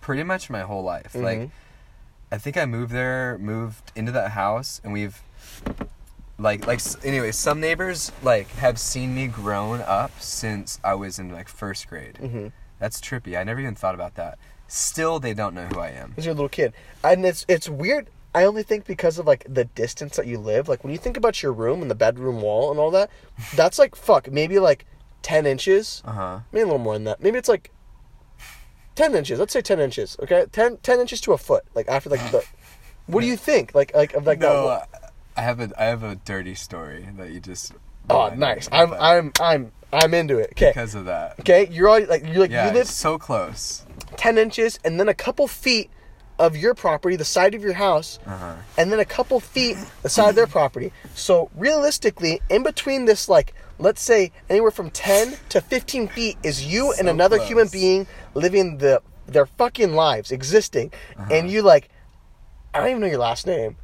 [0.00, 1.14] pretty much my whole life.
[1.14, 1.50] Like, Mhm.
[2.32, 5.22] I think I moved there, moved into that house, and we've.
[6.38, 11.30] Like, like, anyway, some neighbors like have seen me grown up since I was in
[11.30, 12.18] like first grade.
[12.20, 12.48] Mm-hmm.
[12.80, 13.38] That's trippy.
[13.38, 14.38] I never even thought about that.
[14.66, 16.08] Still, they don't know who I am.
[16.08, 16.72] Because you're a little kid,
[17.04, 18.08] and it's it's weird.
[18.34, 20.68] I only think because of like the distance that you live.
[20.68, 23.10] Like when you think about your room and the bedroom wall and all that,
[23.54, 24.86] that's like fuck maybe like
[25.20, 26.38] ten inches, Uh huh.
[26.50, 27.22] maybe a little more than that.
[27.22, 27.70] Maybe it's like
[28.94, 29.38] ten inches.
[29.38, 30.16] Let's say ten inches.
[30.22, 31.64] Okay, 10, 10 inches to a foot.
[31.74, 32.44] Like after like the.
[33.06, 33.74] What do you think?
[33.74, 35.12] Like like of like no, that?
[35.36, 37.72] I have a I have a dirty story that you just.
[38.10, 38.68] Oh, nice.
[38.72, 40.50] I'm but I'm I'm I'm into it.
[40.52, 40.70] Okay.
[40.70, 41.38] because of that.
[41.40, 43.84] Okay, you're all like you're like Yeah, you live so close.
[44.16, 45.90] ten inches and then a couple feet
[46.46, 48.54] of your property, the side of your house, Uh huh.
[48.78, 50.92] and then a couple feet the side of their property.
[51.14, 56.56] So realistically, in between this, like let's say anywhere from ten to fifteen feet is
[56.72, 59.00] you and So another human being living the
[59.34, 61.34] their fucking lives, existing, Uh-huh.
[61.34, 61.88] and you like,
[62.74, 63.76] I don't even know your last name.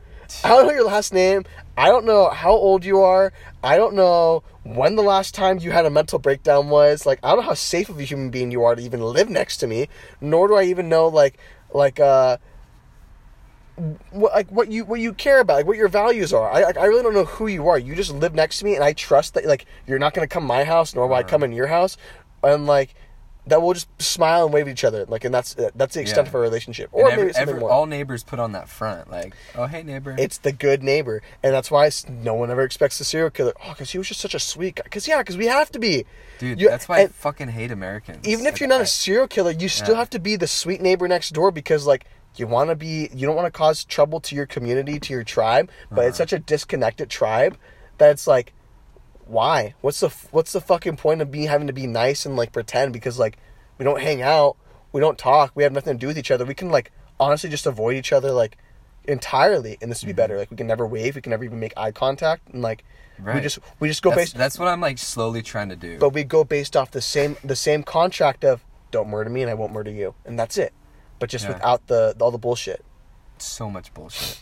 [0.44, 1.44] I don't know your last name.
[1.76, 3.32] I don't know how old you are.
[3.62, 7.06] I don't know when the last time you had a mental breakdown was.
[7.06, 9.30] Like, I don't know how safe of a human being you are to even live
[9.30, 9.88] next to me.
[10.20, 11.38] Nor do I even know like
[11.72, 12.36] like uh
[14.10, 16.50] what like what you what you care about, like what your values are.
[16.50, 17.78] I like, I really don't know who you are.
[17.78, 20.44] You just live next to me, and I trust that like you're not gonna come
[20.44, 21.28] my house, nor will I uh-huh.
[21.28, 21.96] come in your house,
[22.42, 22.94] and like
[23.46, 25.06] that we'll just smile and wave at each other.
[25.06, 26.28] Like, and that's that's the extent Yeah.
[26.30, 27.70] of our relationship, or every, maybe something every- more.
[27.70, 30.14] all neighbors put on that front, like, oh hey neighbor.
[30.18, 33.54] It's the good neighbor, and that's why no one ever expects the serial killer.
[33.64, 34.82] Oh, because he was just such a sweet guy.
[34.82, 36.04] Because yeah, because we have to be.
[36.38, 38.26] Dude, You- that's why I fucking hate Americans.
[38.28, 40.00] even if Like, you're not I- a serial killer, you still Yeah.
[40.00, 42.04] have to be the sweet neighbor next door because like
[42.38, 43.08] you want to be.
[43.14, 45.70] You don't want to cause trouble to your community, to your tribe.
[45.90, 46.24] But it's Uh-huh.
[46.28, 47.56] such a disconnected tribe
[47.98, 48.52] that it's like,
[49.26, 49.74] why?
[49.80, 52.92] What's the what's the fucking point of me having to be nice and like pretend
[52.92, 53.36] because like
[53.76, 54.56] we don't hang out,
[54.92, 56.44] we don't talk, we have nothing to do with each other.
[56.44, 58.56] We can like honestly just avoid each other like
[59.04, 60.38] entirely, and this would be better.
[60.38, 62.84] Like we can never wave, we can never even make eye contact, and like
[63.18, 63.40] we Mm-hmm.
[63.40, 65.98] Just we just go that's, based, that's what I'm like slowly trying to do.
[65.98, 69.50] but we go based off the same the same contract of don't murder me and
[69.50, 70.72] I won't murder you, and that's it.
[71.18, 71.54] But just Yeah.
[71.54, 72.84] without the all the bullshit,
[73.38, 74.40] so much bullshit.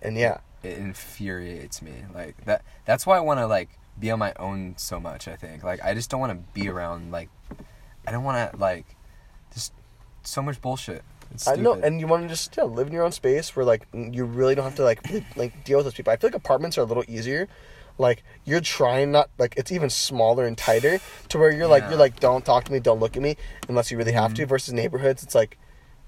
[0.00, 2.04] and yeah, It infuriates me.
[2.14, 2.62] Like that.
[2.84, 5.28] That's why I want to like be on my own so much.
[5.28, 5.62] I think.
[5.64, 7.10] Like I just don't want to be around.
[7.12, 7.28] Like
[8.06, 8.86] I don't want to like
[9.52, 9.72] just
[10.22, 11.02] so much bullshit.
[11.32, 13.64] It's I know, and you want to just yeah, live in your own space where
[13.64, 16.12] like you really don't have to like li- like deal with those people.
[16.12, 17.48] I feel like apartments are a little easier.
[17.98, 20.98] Like you're trying not like it's even smaller and tighter
[21.28, 23.36] to where you're like you're like don't talk to me, don't look at me
[23.68, 24.42] unless you really have to.
[24.42, 24.48] Mm-hmm.
[24.48, 25.58] Versus neighborhoods, it's like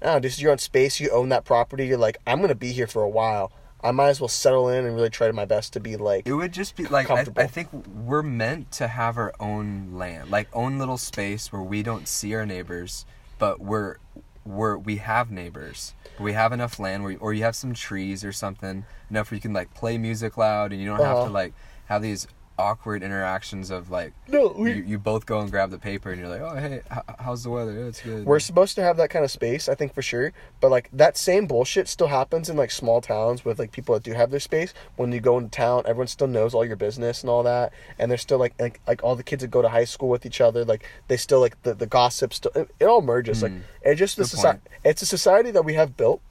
[0.05, 0.99] oh, this is your own space.
[0.99, 1.85] You own that property.
[1.87, 3.51] You're like I'm gonna be here for a while.
[3.83, 6.33] I might as well settle in and really try my best to be like It
[6.33, 7.25] would just be like I.
[7.37, 11.83] I think we're meant to have our own land, like own little space where we
[11.83, 13.05] don't see our neighbors,
[13.37, 13.97] but we're
[14.43, 15.93] we're we have neighbors.
[16.19, 19.41] We have enough land where or you have some trees or something enough where you
[19.41, 21.25] can like play music loud and you don't have Uh-huh.
[21.27, 21.53] to like
[21.85, 22.27] have these
[22.57, 26.19] awkward interactions of like No, we- you, you both go and grab the paper and
[26.19, 28.97] you're like oh hey h- how's the weather yeah, it's good We're supposed to have
[28.97, 30.31] that kind of space, I think for sure.
[30.61, 34.03] But like that same bullshit still happens in like small towns with like people that
[34.03, 34.73] do have their space.
[34.95, 38.09] When you go into town, everyone still knows all your business and all that, and
[38.09, 40.41] they're still like like like all the kids that go to high school with each
[40.41, 40.63] other.
[40.65, 42.51] Like they still like the the gossip still.
[42.55, 43.43] It, it all merges.
[43.43, 43.61] Like mm.
[43.83, 44.61] it just the society.
[44.83, 46.21] It's a society that we have built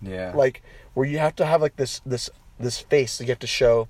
[0.00, 0.62] yeah like
[0.94, 3.88] where you have to have like this this this face that you have to show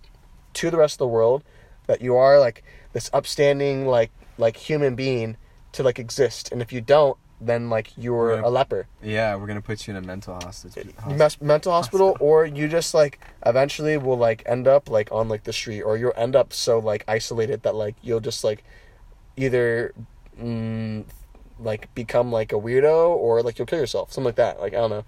[0.55, 1.42] to the rest of the world
[1.86, 5.36] that you are like this upstanding like like human being
[5.72, 8.42] to like exist and if you don't then like you're Yeah.
[8.46, 10.76] a leper yeah we're gonna put you in a mental hostage
[11.09, 15.28] you mess mental hospital or you just like eventually will like end up like on
[15.28, 18.62] like the street or you'll end up so like isolated that like you'll just like
[19.36, 19.92] either
[20.40, 21.05] mm,
[21.59, 24.76] like become like a weirdo or like you'll kill yourself something like that like i
[24.76, 25.05] don't know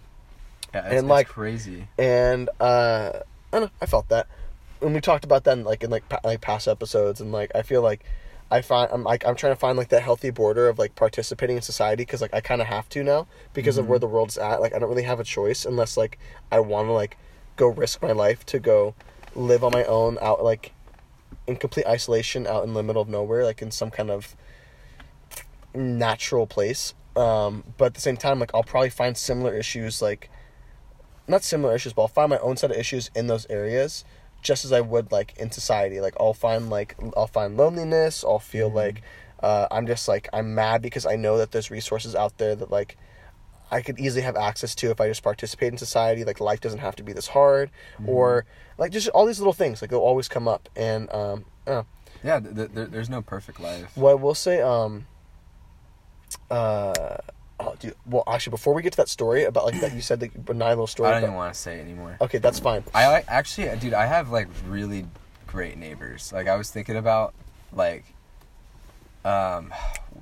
[0.75, 3.11] yeah, it's, and, it's like- crazy and uh
[3.53, 4.27] I don't know, I felt that.
[4.85, 7.51] And we talked about that in, like in like pa- like past episodes and like
[7.55, 8.05] I feel like
[8.51, 11.57] I find I'm like I'm trying to find like that healthy border of like participating
[11.57, 14.37] in society cuz like I kind of have to now because of where the world's
[14.37, 14.61] at.
[14.61, 16.19] Like I don't really have a choice unless like
[16.53, 17.17] I want to like
[17.57, 18.95] go risk my life to go
[19.35, 20.73] live on my own out like
[21.47, 24.37] in complete isolation out in the middle of nowhere like in some kind of
[25.75, 26.93] natural place.
[27.17, 30.31] Um, but at the same time, like I'll probably find similar issues, like
[31.27, 34.05] not similar issues, but I'll find my own set of issues in those areas,
[34.45, 36.01] just as I would like in society.
[36.01, 38.23] Like I'll find like I'll find loneliness.
[38.23, 39.03] I'll feel like
[39.43, 42.71] uh, I'm just like I'm mad because I know that there's resources out there that
[42.71, 42.97] like
[43.71, 46.25] I could easily have access to if I just participate in society.
[46.25, 47.71] Like life doesn't have to be this hard,
[48.07, 48.45] or
[48.79, 49.83] like just all these little things.
[49.83, 51.83] Like they'll always come up, and um, I
[52.23, 55.07] yeah th- th- there's no perfect life What I will say, um,
[56.51, 57.17] uh,
[57.61, 57.95] oh, dude.
[58.07, 60.71] Well, actually, before we get to that story about like that, you said the benign
[60.71, 61.09] little story.
[61.09, 62.85] I don't about- even want to say it anymore Okay, that's fine.
[62.95, 63.95] I like actually, dude.
[63.95, 65.07] I have like really
[65.47, 66.33] great neighbors.
[66.33, 67.35] Like I was thinking about,
[67.73, 68.05] like,
[69.25, 69.73] um,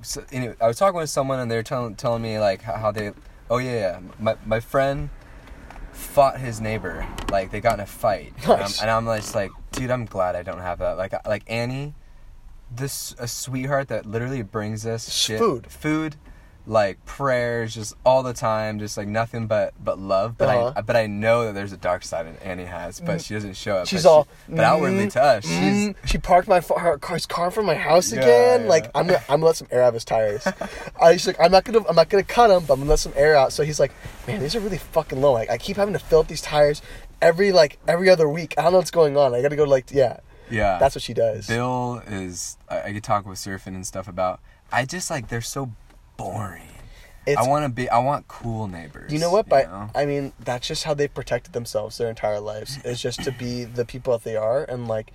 [0.01, 2.75] so, anyway, I was talking with someone and they were telling telling me like how,
[2.77, 3.11] how they.
[3.49, 3.99] Oh yeah, yeah.
[4.19, 5.09] My my friend
[5.91, 7.05] fought his neighbor.
[7.31, 10.35] Like they got in a fight, and, I'm, and I'm just like, dude, I'm glad
[10.35, 10.97] I don't have that.
[10.97, 11.93] Like like Annie,
[12.73, 15.67] this a sweetheart that literally brings us shit, food.
[15.67, 16.15] food,
[16.65, 20.37] like prayers, just all the time, just like nothing but but love.
[20.37, 20.73] But Uh-huh.
[20.77, 23.55] I but I know that there's a dark side that Annie has, but she doesn't
[23.55, 23.87] show it.
[23.87, 24.27] She's but all.
[24.47, 27.59] she, but outwardly mm, to us, she's mm, she parked my her car's car in
[27.59, 28.61] of my house again.
[28.61, 28.67] yeah.
[28.67, 30.47] Like I'm gonna I'm gonna let some air out of his tires.
[31.01, 33.13] I like I'm not gonna I'm not gonna cut him, but I'm gonna let some
[33.15, 33.51] air out.
[33.51, 33.91] So he's like,
[34.25, 35.33] man, these are really fucking low.
[35.33, 36.81] Like I keep having to fill up these tires
[37.21, 38.53] every like every other week.
[38.57, 39.35] I don't know what's going on.
[39.35, 40.19] I gotta go like yeah.
[40.49, 40.77] yeah.
[40.79, 41.47] That's what she does.
[41.47, 42.57] Bill is.
[42.69, 44.39] I, I could talk with surfing and stuff about.
[44.71, 45.71] I just like they're so
[46.17, 46.61] boring.
[47.25, 47.89] It's I want to be.
[47.89, 49.11] I want cool neighbors.
[49.13, 49.47] You know what?
[49.47, 49.89] But know?
[49.95, 52.77] I mean, that's just how they've protected themselves their entire lives.
[52.83, 55.13] Is just to be the people that they are, and like,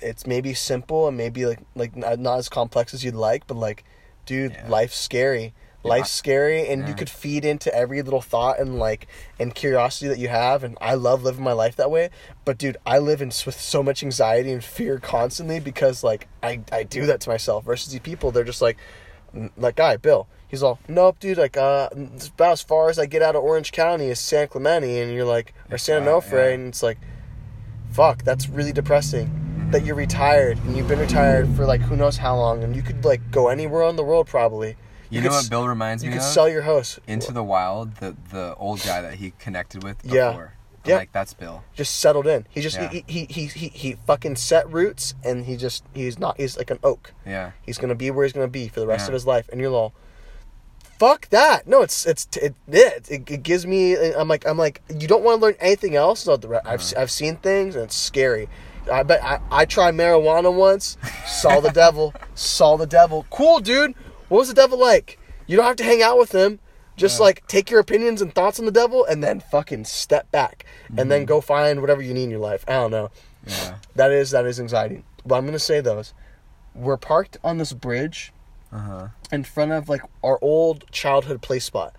[0.00, 3.56] it's maybe simple and maybe like like not, not as complex as you'd like, but
[3.58, 3.84] like,
[4.24, 4.68] dude, Yeah.
[4.68, 5.52] life's scary.
[5.84, 5.90] Yeah.
[5.90, 9.06] Life's scary, and you could feed into every little thought and like
[9.38, 10.64] and curiosity that you have.
[10.64, 12.08] And I love living my life that way.
[12.46, 16.60] But dude, I live in with so much anxiety and fear constantly because like I
[16.72, 17.66] I do that to myself.
[17.66, 18.78] Versus these people, they're just like
[19.58, 20.26] that guy Bill.
[20.48, 21.38] He's all, nope, dude.
[21.38, 25.00] Like, uh, about as far as I get out of Orange County is San Clemente,
[25.02, 26.54] and you're like, or San Onofre, yeah.
[26.54, 26.98] and it's like,
[27.90, 29.68] fuck, that's really depressing.
[29.72, 32.82] That you're retired and you've been retired for like who knows how long, and you
[32.82, 34.76] could like go anywhere in the world probably.
[35.10, 36.14] you, could know s- what Bill reminds me of?
[36.14, 37.00] You could sell your house.
[37.08, 40.28] Into the Wild, the the old guy that he connected with Yeah.
[40.30, 40.52] before.
[40.52, 40.55] I'm
[40.88, 40.96] Yeah.
[40.96, 41.62] like that's Bill.
[41.74, 42.46] just settled in.
[42.50, 42.88] He just Yeah.
[42.88, 46.70] he, he, he he he fucking set roots, and he just he's not he's like
[46.70, 47.12] an oak.
[47.26, 47.52] Yeah.
[47.62, 49.08] He's gonna be where he's gonna be for the rest Yeah.
[49.08, 49.92] of his life, and you're all,
[50.98, 51.66] fuck that.
[51.66, 53.94] No, it's it's it it, it, it gives me.
[53.94, 56.24] I'm like I'm like you don't want to learn anything else.
[56.26, 57.02] about the re- I've Uh-huh.
[57.02, 58.48] I've seen things and it's scary.
[58.92, 63.26] I bet I, I tried marijuana once, saw the devil, saw the devil.
[63.30, 63.94] Cool, dude.
[64.28, 65.18] What was the devil like?
[65.48, 66.60] You don't have to hang out with him.
[66.96, 67.24] Just Yeah.
[67.24, 70.98] like take your opinions and thoughts on the devil, and then fucking step back, and
[70.98, 71.08] Mm-hmm.
[71.08, 72.64] then go find whatever you need in your life.
[72.66, 73.10] I don't know.
[73.46, 73.76] Yeah.
[73.94, 75.04] That is that is anxiety.
[75.24, 76.14] But I'm gonna say those.
[76.74, 78.32] We're parked on this bridge
[78.72, 79.08] Uh huh.
[79.30, 81.94] in front of like our old childhood play spot,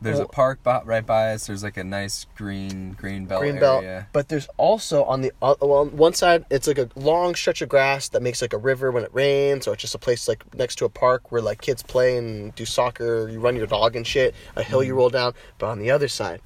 [0.00, 1.46] There's a park right by us.
[1.46, 3.82] There's like a nice green green belt green belt.
[3.84, 4.06] area.
[4.12, 7.62] But there's also on the uh, well, on one side it's like a long stretch
[7.62, 10.28] of grass that makes like a river when it rains, or it's just a place
[10.28, 13.28] like next to a park where like kids play and do soccer.
[13.28, 14.34] You run your dog and shit.
[14.56, 14.86] A hill Mm-hmm.
[14.88, 15.34] you roll down.
[15.58, 16.40] But on the other side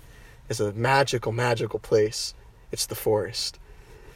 [0.49, 2.35] is a magical, magical place.
[2.71, 3.59] It's the forest.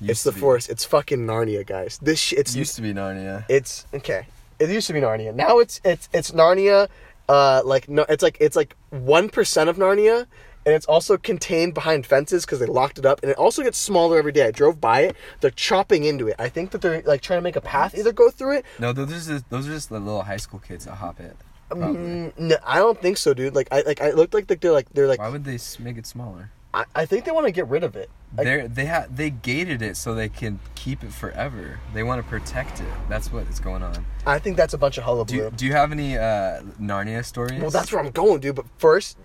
[0.00, 0.40] Used it's the be.
[0.40, 0.70] forest.
[0.70, 1.98] It's fucking Narnia, guys.
[2.02, 3.44] This sh- it's It used to be Narnia.
[3.48, 4.26] it's okay.
[4.58, 5.34] It used to be Narnia.
[5.34, 6.88] Now it's it's it's Narnia.
[7.28, 10.26] Uh, like no, it's like it's like one percent of Narnia,
[10.64, 13.78] and it's also contained behind fences because they locked it up, and it also gets
[13.78, 14.46] smaller every day.
[14.46, 15.16] I drove by it.
[15.40, 16.36] They're chopping into it.
[16.38, 18.66] I think that they're like trying to make a path either go through it.
[18.78, 21.36] No, those are just, those are just the little high school kids that hop it.
[21.68, 21.96] Probably.
[21.96, 23.54] Mm, no, I don't think so, dude.
[23.54, 26.06] Like I like I looked like they're like they're like Why would they make it
[26.06, 26.50] smaller?
[26.76, 28.10] I, I think they want to get rid of it.
[28.34, 31.80] They're, they ha- they gated it so they can keep it forever.
[31.94, 32.86] They want to protect it.
[33.08, 34.04] That's what is going on.
[34.26, 35.44] I think that's a bunch of Do hullabaloo.
[35.44, 37.62] you, do you have any uh, Narnia stories?
[37.62, 38.56] Well, that's where I'm going, dude.
[38.56, 39.16] But first,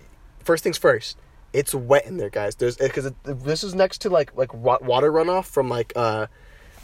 [0.42, 1.18] first things first.
[1.52, 2.54] It's wet in there, guys.
[2.54, 6.28] There's because this is next to like like wa- water runoff from like uh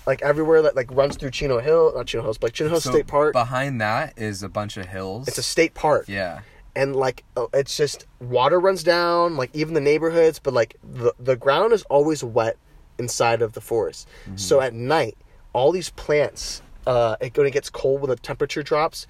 [0.06, 2.84] like everywhere that like runs through Chino Hill, not Chino Hills, but like Chino Hills
[2.84, 3.32] So State Park.
[3.32, 5.28] Behind that is a bunch of hills.
[5.28, 6.40] It's a state park, yeah.
[6.78, 11.12] And like uh, it's just water runs down, like even the neighborhoods, but like the
[11.18, 12.56] the ground is always wet
[12.98, 14.08] inside of the forest.
[14.36, 15.16] So at night,
[15.52, 19.06] all these plants, uh, it, when it gets cold, when the temperature drops,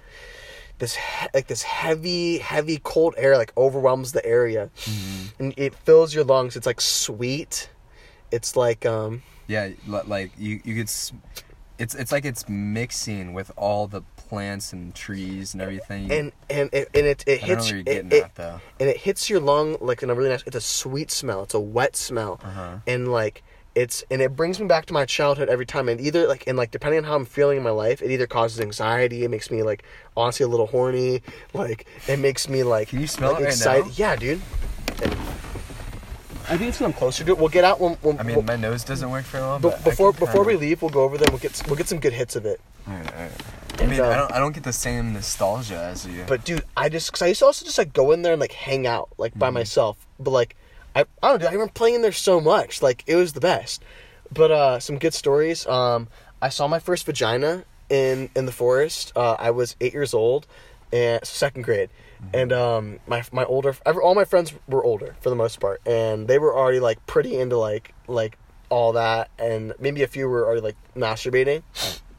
[0.79, 4.69] this he- like this heavy, heavy cold air like overwhelms the area,
[5.39, 6.55] and it fills your lungs.
[6.57, 7.69] It's like sweet.
[8.31, 11.13] It's like um, Yeah, like you you could s-
[11.77, 16.11] it's it's like it's mixing with all the plants and trees and everything.
[16.11, 18.39] and and it and it, it I don't know hits you're it, it- at
[18.79, 20.43] and it hits your lung like in a really nice.
[20.45, 21.43] It's a sweet smell.
[21.43, 22.77] It's a wet smell, Uh-huh.
[22.87, 23.43] and like
[23.75, 25.89] it's and it brings me back to my childhood every time.
[25.89, 28.27] And either like and like depending on how I'm feeling in my life, it either
[28.27, 29.23] causes anxiety.
[29.23, 29.83] It makes me like
[30.15, 31.21] honestly a little horny.
[31.53, 32.89] Like it makes me like.
[32.89, 33.85] Can you smell like, it right excited.
[33.85, 33.91] now?
[33.95, 34.41] Yeah, dude.
[36.49, 37.37] I think it's when I'm closer to it.
[37.37, 37.93] We'll get out when.
[38.01, 39.59] when I mean, we'll- my nose doesn't work very well.
[39.59, 41.27] But before before we leave, we'll go over them.
[41.31, 42.59] We'll get we'll get some good hits of it.
[42.87, 43.31] Alright, alright.
[43.77, 46.23] I And, mean, I uh, don't I don't get the same nostalgia as you.
[46.27, 48.41] But dude, I just cause I used to also just like go in there and
[48.41, 49.39] like hang out like Mm-hmm.
[49.39, 49.97] by myself.
[50.19, 50.55] But like
[50.95, 52.81] I I don't know, dude, I remember playing in there so much.
[52.81, 53.83] Like it was the best.
[54.33, 55.65] But uh some good stories.
[55.67, 56.07] Um
[56.41, 59.13] I saw my first vagina in in the forest.
[59.15, 60.47] Uh I was 8 years old
[60.91, 61.89] and second grade.
[62.33, 66.27] And um my my older all my friends were older for the most part and
[66.27, 68.37] they were already like pretty into like like
[68.69, 71.63] all that and maybe a few were already like masturbating.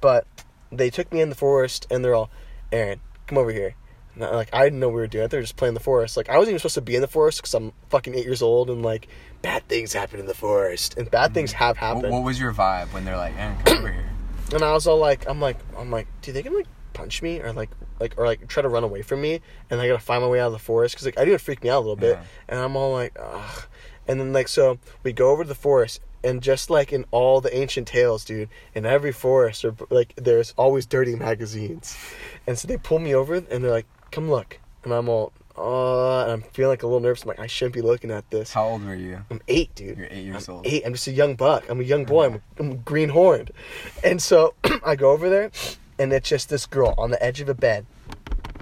[0.00, 0.26] But
[0.72, 2.30] they took me in the forest and they're all,
[2.72, 3.74] Aaron, come over here.
[4.14, 5.30] And I, like I didn't know we were doing it.
[5.30, 6.16] They're just playing the forest.
[6.16, 8.42] Like I wasn't even supposed to be in the forest because I'm fucking eight years
[8.42, 9.08] old and like
[9.42, 12.12] bad things happen in the forest and bad things have happened.
[12.12, 14.10] what was your vibe when they're like, Aaron, come over here?
[14.52, 17.40] And I was all like, I'm like, I'm like, do they gonna like punch me
[17.40, 19.40] or like like or like try to run away from me?
[19.70, 21.40] And I gotta find my way out of the forest because like I do it
[21.40, 22.16] freak me out a little bit.
[22.16, 22.24] Yeah.
[22.48, 23.64] And I'm all like, ugh.
[24.08, 27.40] And then like so we go over to the forest and just like in all
[27.40, 31.96] the ancient tales, dude, in every forest or like there's always dirty magazines.
[32.46, 34.58] And so they pull me over and they're like, come look.
[34.84, 37.22] And I'm all, uh, and I'm feeling like a little nervous.
[37.22, 38.52] I'm like, I shouldn't be looking at this.
[38.52, 39.20] How old were you?
[39.30, 39.98] I'm eight, dude.
[39.98, 40.66] You're eight years I'm old.
[40.66, 40.82] Eight.
[40.86, 41.68] I'm just a young buck.
[41.68, 42.26] I'm a young boy.
[42.26, 43.50] I'm, I'm green horned,
[44.02, 45.50] and so I go over there,
[46.00, 47.86] and it's just this girl on the edge of a bed,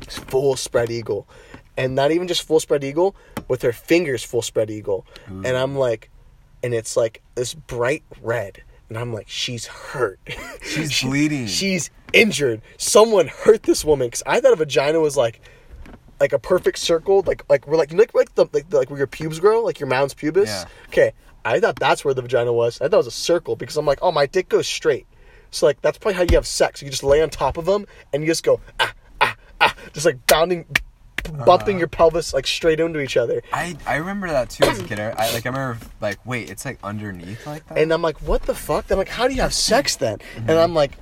[0.09, 1.29] full spread eagle,
[1.77, 3.15] and not even just full spread eagle,
[3.47, 5.47] with her fingers full spread eagle, mm.
[5.47, 6.11] and I'm like,
[6.63, 10.19] and it's like this bright red, and I'm like, she's hurt.
[10.63, 11.47] She's She- bleeding.
[11.47, 12.63] She's injured.
[12.77, 15.41] Someone hurt this woman because I thought a vagina was like
[16.21, 18.79] like a perfect circle, like like we're like you know, like like the like, the,
[18.79, 20.47] like where your pubes grow, like your mons pubis.
[20.47, 20.65] Yeah.
[20.89, 21.13] Okay,
[21.45, 22.81] I thought that's where the vagina was.
[22.81, 25.07] I thought it was a circle because I'm like, oh, my dick goes straight.
[25.51, 26.83] So like that's probably how you have sex.
[26.83, 30.07] You just lay on top of them and you just go ah ah ah, just
[30.07, 30.65] like bounding,
[31.45, 31.79] bumping Uh-huh.
[31.79, 33.43] your pelvis like straight into each other.
[33.53, 35.01] I I remember that too as a kid.
[35.01, 37.79] I I- like I remember like wait, it's like underneath like that.
[37.79, 38.91] And I'm like, what the fuck?
[38.91, 40.19] I'm like, how do you have sex then?
[40.19, 40.51] Mm-hmm.
[40.51, 40.93] And I'm like,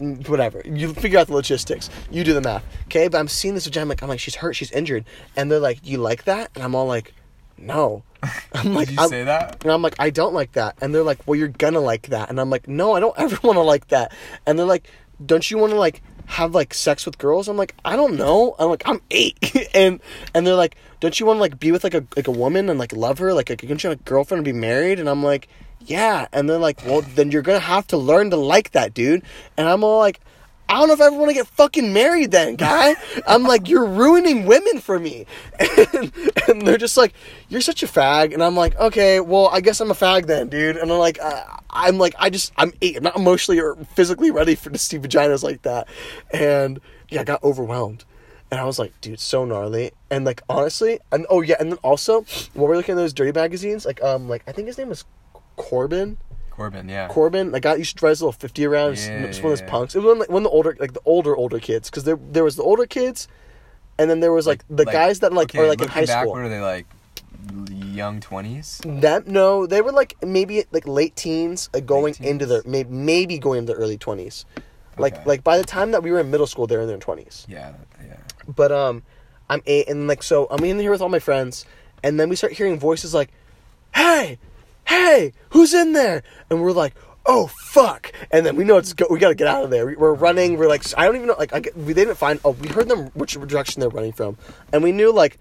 [0.00, 0.62] "Mm, whatever.
[0.64, 1.90] You figure out the logistics.
[2.10, 2.64] You do the math.
[2.86, 3.82] Okay, but I'm seeing this vagina.
[3.82, 4.54] I'm like, I'm like, she's hurt.
[4.56, 5.04] She's injured.
[5.36, 6.50] And they're like, you like that?
[6.54, 7.12] And I'm all like,
[7.58, 8.02] no.
[8.52, 9.62] I'm like, Did you I'm- say that?
[9.62, 10.76] And I'm like, I don't like that.
[10.80, 12.30] And they're like, well, you're gonna like that.
[12.30, 14.12] And I'm like, no, I don't ever want to like that.
[14.46, 14.88] And they're like,
[15.24, 17.48] don't you want to like have like sex with girls?
[17.48, 18.54] I'm like, I don't know.
[18.58, 19.36] I'm like, I'm eight.
[19.74, 20.00] and
[20.34, 22.68] and they're like, don't you want to like be with like a like a woman
[22.68, 23.32] and like love her?
[23.32, 24.98] Like, like don't you want a girlfriend and be married?
[24.98, 25.48] And I'm like,
[25.80, 26.26] yeah.
[26.32, 29.22] And they're like, well, then you're gonna have to learn to like that, dude.
[29.56, 30.20] And I'm all like.
[30.68, 32.94] I don't know if I ever want to get fucking married then, guy.
[33.26, 35.26] I'm like, you're ruining women for me.
[35.94, 36.12] And,
[36.48, 37.14] and they're just like,
[37.48, 38.34] you're such a fag.
[38.34, 40.76] And I'm like, okay, well, I guess I'm a fag then, dude.
[40.76, 42.96] And I'm like, uh, I'm like, I just, I'm eight.
[42.96, 45.88] I'm not emotionally or physically ready for to see vaginas like that.
[46.30, 48.04] And yeah, I got overwhelmed.
[48.50, 49.92] And I was like, dude, so gnarly.
[50.10, 53.32] And like, honestly, and oh yeah, and then also, while we're looking at those dirty
[53.32, 55.04] magazines, like, um, like, I think his name was
[55.56, 56.18] Corbin.
[56.58, 57.06] Corbin, yeah.
[57.06, 58.98] Corbin, like, guy used to drive his little fifty around.
[58.98, 59.94] Yeah, just one of those punks.
[59.94, 62.18] It was one, like, one of the older, like the older, older kids, because there
[62.32, 63.28] there was the older kids,
[63.96, 66.22] and then there was like, the guys that like okay, are like in high back,
[66.24, 66.32] school.
[66.32, 66.86] What are they like?
[67.70, 68.80] young twenties.
[68.84, 72.62] Them no, they were like maybe like late teens, uh, going Late into teens?
[72.64, 74.44] their maybe, maybe going into their early twenties.
[74.98, 75.22] Like Okay.
[75.24, 77.46] like by the time that we were in middle school, they're in their twenties.
[77.48, 77.72] Yeah,
[78.04, 78.16] yeah.
[78.48, 79.02] But um,
[79.48, 81.64] I'm eight, and like so, I'm in here with all my friends,
[82.02, 83.30] and then we start hearing voices like,
[83.94, 84.38] "Hey,
[84.88, 86.94] hey, who's in there?" And we're like,
[87.26, 89.86] "Oh fuck!" And then we know it's go- we got to get out of there.
[89.86, 90.56] We- We're running.
[90.58, 91.36] We're like, I don't even know.
[91.38, 92.40] Like, I get, we didn't find.
[92.44, 94.36] Oh, we heard them which direction they're running from,
[94.72, 95.38] and we knew like.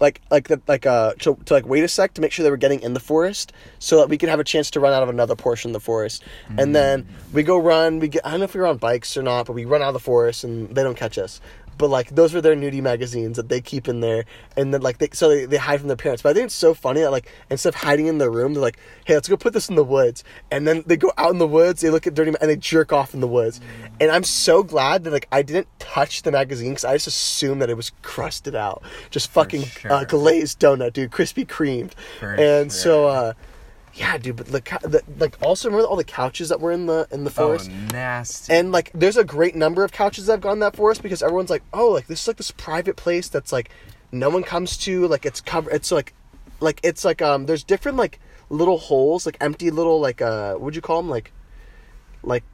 [0.00, 2.50] Like like the, like uh to, to like wait a sec to make sure they
[2.50, 5.04] were getting in the forest so that we could have a chance to run out
[5.04, 6.24] of another portion of the forest
[6.58, 9.16] and then we go run we get I don't know if we were on bikes
[9.16, 11.40] or not but we run out of the forest and they don't catch us
[11.78, 14.24] but like those were their nudie magazines that they keep in there
[14.56, 16.22] and then like they so they, they hide from their parents.
[16.22, 18.62] But i think it's so funny that like instead of hiding in their room they're
[18.62, 20.24] like hey let's go put this in the woods.
[20.50, 22.92] And then they go out in the woods they look at dirty and they jerk
[22.92, 23.60] off in the woods.
[24.00, 27.62] And i'm so glad that like i didn't touch the magazine because i just assumed
[27.62, 28.82] that it was crusted out.
[29.10, 33.32] Just fucking uh, glazed donut dude crispy creamed For and so uh
[33.94, 37.06] yeah dude but the, the like also remember all the couches that were in the
[37.10, 38.52] in the forest Oh, nasty.
[38.52, 41.50] and like, there's a great number of couches that have gone that forest because everyone's
[41.50, 43.70] like, oh, like this is like this private place that's like
[44.10, 45.06] no one comes to.
[45.08, 45.72] Like it's covered.
[45.72, 46.12] It's like,
[46.60, 48.18] like it's like um, there's different like
[48.50, 51.10] little holes, like empty little like uh, what'd you call them?
[51.10, 51.32] Like,
[52.22, 52.44] like.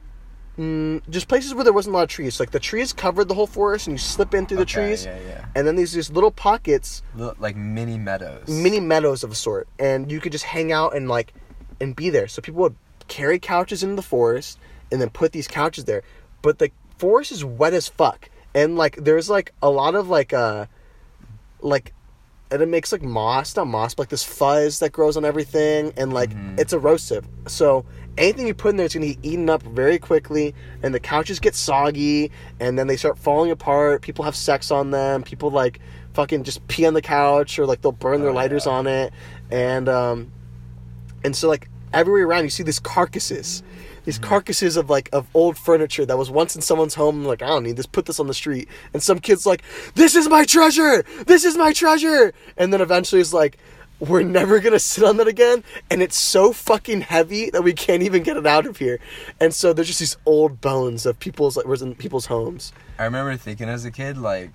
[0.59, 2.37] Mm, just places where there wasn't a lot of trees.
[2.37, 5.05] Like the trees covered the whole forest, and you slip in through the Okay, trees,
[5.05, 5.45] yeah, yeah.
[5.55, 8.45] and then these these little pockets Li- like mini meadows.
[8.49, 11.33] mini meadows of a sort, and you could just hang out and like
[11.79, 12.27] and be there.
[12.27, 12.75] So people would
[13.07, 14.59] carry couches into the forest
[14.91, 16.03] and then put these couches there.
[16.41, 20.33] But the forest is wet as fuck, and like there's like a lot of like
[20.33, 20.65] uh
[21.61, 21.93] like
[22.51, 25.93] and it makes like moss, not moss, but like this fuzz that grows on everything,
[25.95, 27.25] and like it's erosive.
[27.47, 27.85] So
[28.19, 30.53] anything you put in there is gonna get eaten up very quickly,
[30.83, 34.01] and the couches get soggy, and then they start falling apart.
[34.01, 35.23] People have sex on them.
[35.23, 35.79] People like
[36.13, 38.71] fucking just pee on the couch, or like they'll burn their Oh, lighters yeah.
[38.73, 39.13] on it,
[39.49, 40.31] and um,
[41.23, 43.63] and so like everywhere around you see these carcasses
[44.05, 47.47] these carcasses of like of old furniture that was once in someone's home like i
[47.47, 49.63] don't need this put this on the street and some kids like
[49.95, 53.57] this is my treasure this is my treasure and then eventually it's like
[53.99, 58.03] we're never gonna sit on that again and it's so fucking heavy that we can't
[58.03, 58.99] even get it out of here
[59.39, 63.05] and so there's just these old bones of people's like was in people's homes I
[63.05, 64.51] remember thinking as a kid, like,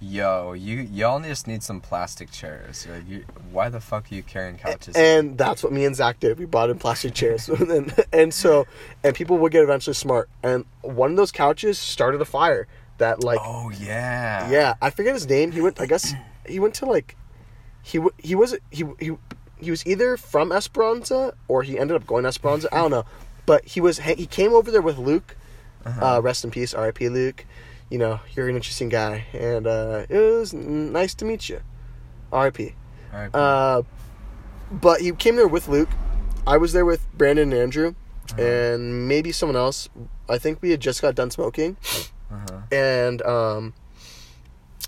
[0.00, 2.86] yo, you y'all just need some plastic chairs.
[2.88, 4.94] Like, you, why the fuck are you carrying couches?
[4.94, 6.38] and that's what me and Zach did.
[6.38, 8.68] We bought in plastic chairs, and, and so
[9.02, 10.30] and people would get eventually smart.
[10.44, 12.68] And one of those couches started a fire
[12.98, 14.48] that like oh yeah.
[14.48, 15.50] yeah, I forget his name.
[15.50, 16.14] He went, I guess
[16.46, 17.16] he went to like
[17.82, 19.12] he he was he he
[19.58, 22.68] he was either from Esperanza or he ended up going to Esperanza.
[22.72, 23.04] I don't know,
[23.46, 25.36] but he was he came over there with Luke.
[25.84, 27.08] uh rest in peace, R.I.P.
[27.08, 27.44] Luke.
[27.90, 31.60] You know, you're an interesting guy, and uh, it was nice to meet you.
[32.32, 32.74] R.I.P.
[33.12, 33.34] Right.
[33.34, 33.82] Uh,
[34.70, 35.90] but he came there with Luke.
[36.46, 37.94] I was there with Brandon and Andrew,
[38.38, 39.90] and maybe someone else.
[40.28, 41.76] I think we had just got done smoking,
[42.30, 42.60] uh-huh.
[42.72, 43.74] and um,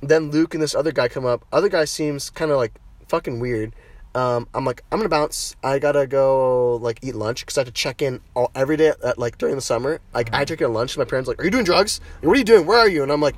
[0.00, 1.44] then Luke and this other guy come up.
[1.52, 3.74] Other guy seems kind of like fucking weird.
[4.14, 5.56] Um, I'm like, I'm gonna bounce.
[5.64, 8.92] I gotta go like eat lunch because I have to check in all, every day
[9.02, 10.00] at, like during the summer.
[10.12, 10.96] Like I took in lunch.
[10.96, 12.00] My parents are like, "Are you doing drugs?
[12.20, 12.64] What are you doing?
[12.66, 13.34] Where are you?" And I'm like,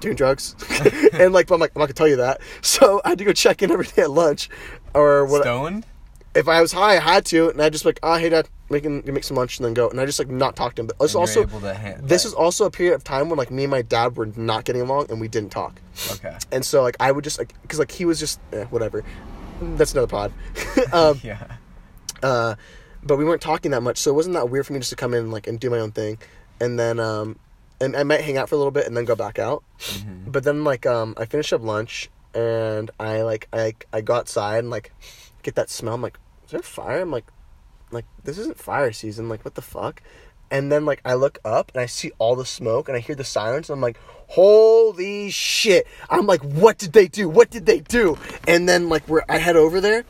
[0.00, 0.54] "Doing drugs."
[1.12, 2.40] and like, I'm like, I'm not gonna tell you that.
[2.62, 4.48] So I had to go check in every day at lunch,
[4.94, 5.42] or what?
[5.42, 5.84] Stoned.
[6.34, 9.02] If I was high, I had to, and I just like, oh hey dad, making
[9.12, 10.86] make some lunch and then go, and I just like not talk to him.
[10.86, 11.44] But it's also
[12.02, 14.64] this is also a period of time when like me and my dad were not
[14.64, 15.80] getting along and we didn't talk,
[16.12, 16.36] Okay.
[16.52, 19.04] and so like I would just like because like he was just eh, whatever.
[19.60, 20.32] That's another pod.
[20.92, 21.46] um, Yeah.
[22.22, 22.54] uh,
[23.02, 24.96] but we weren't talking that much, so it wasn't that weird for me just to
[24.96, 26.18] come in like and do my own thing,
[26.60, 27.38] and then um,
[27.80, 29.64] and I might hang out for a little bit and then go back out.
[29.80, 30.30] Mm-hmm.
[30.30, 34.58] But then like um, I finished up lunch and I like I I go outside
[34.58, 34.92] and like
[35.42, 35.94] get that smell.
[35.94, 37.00] I'm like, is there fire?
[37.00, 37.30] I'm like,
[37.90, 39.28] like this isn't fire season.
[39.28, 40.02] Like what the fuck?
[40.50, 43.14] And then like I look up and I see all the smoke and I hear
[43.14, 43.70] the sirens.
[43.70, 45.86] And I'm like, holy shit!
[46.08, 47.28] I'm like, what did they do?
[47.28, 48.18] What did they do?
[48.48, 50.04] And then like where I head over there,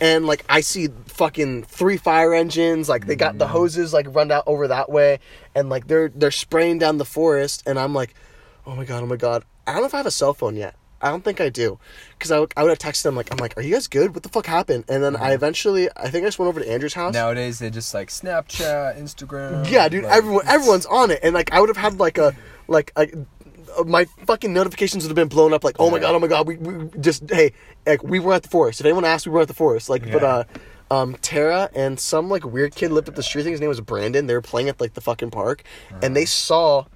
[0.00, 2.88] and like I see fucking three fire engines.
[2.88, 3.52] Like they got the mm-hmm.
[3.52, 5.20] hoses like run out over that way,
[5.54, 7.62] and like they're they're spraying down the forest.
[7.66, 8.14] And I'm like,
[8.66, 9.44] oh my god, oh my god.
[9.66, 10.74] I don't know if I have a cell phone yet.
[11.04, 11.78] I don't think I do,
[12.18, 14.14] because I, would- I would have texted them like I'm like, are you guys good?
[14.14, 14.84] What the fuck happened?
[14.88, 17.14] And then I eventually I think I just went over to Andrew's house.
[17.14, 19.70] Nowadays they just like Snapchat, Instagram.
[19.70, 22.34] Yeah, dude, like, everyone everyone's on it, and like I would have had like a
[22.68, 23.06] like a,
[23.86, 25.64] my fucking notifications would have been blown up.
[25.64, 27.52] Like, oh my god, oh my god, we, we just hey,
[27.86, 28.80] like we were at the forest.
[28.80, 29.88] If anyone asked, we were at the forest.
[29.88, 30.44] Like, but uh,
[30.90, 33.42] um, Tara and some like weird kid lived up the street.
[33.42, 34.26] I think his name was Brandon.
[34.26, 35.62] They were playing at like the fucking park,
[36.02, 36.86] and they saw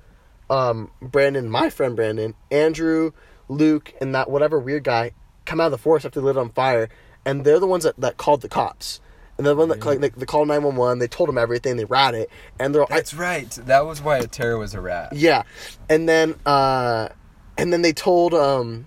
[0.50, 3.12] um Brandon, my friend Brandon, Andrew,
[3.48, 5.12] Luke, and that whatever weird guy
[5.44, 6.88] come out of the forest after they lit on fire.
[7.24, 9.00] and they're the ones that, that called the cops.
[9.36, 10.98] And the one that like they, they called nine one one.
[10.98, 11.76] They told them everything.
[11.76, 12.28] They rat it,
[12.58, 13.48] and they're all, That's right.
[13.66, 15.12] That was why Tara was a rat.
[15.14, 15.44] yeah,
[15.88, 17.10] and then uh,
[17.56, 18.84] and then they told um,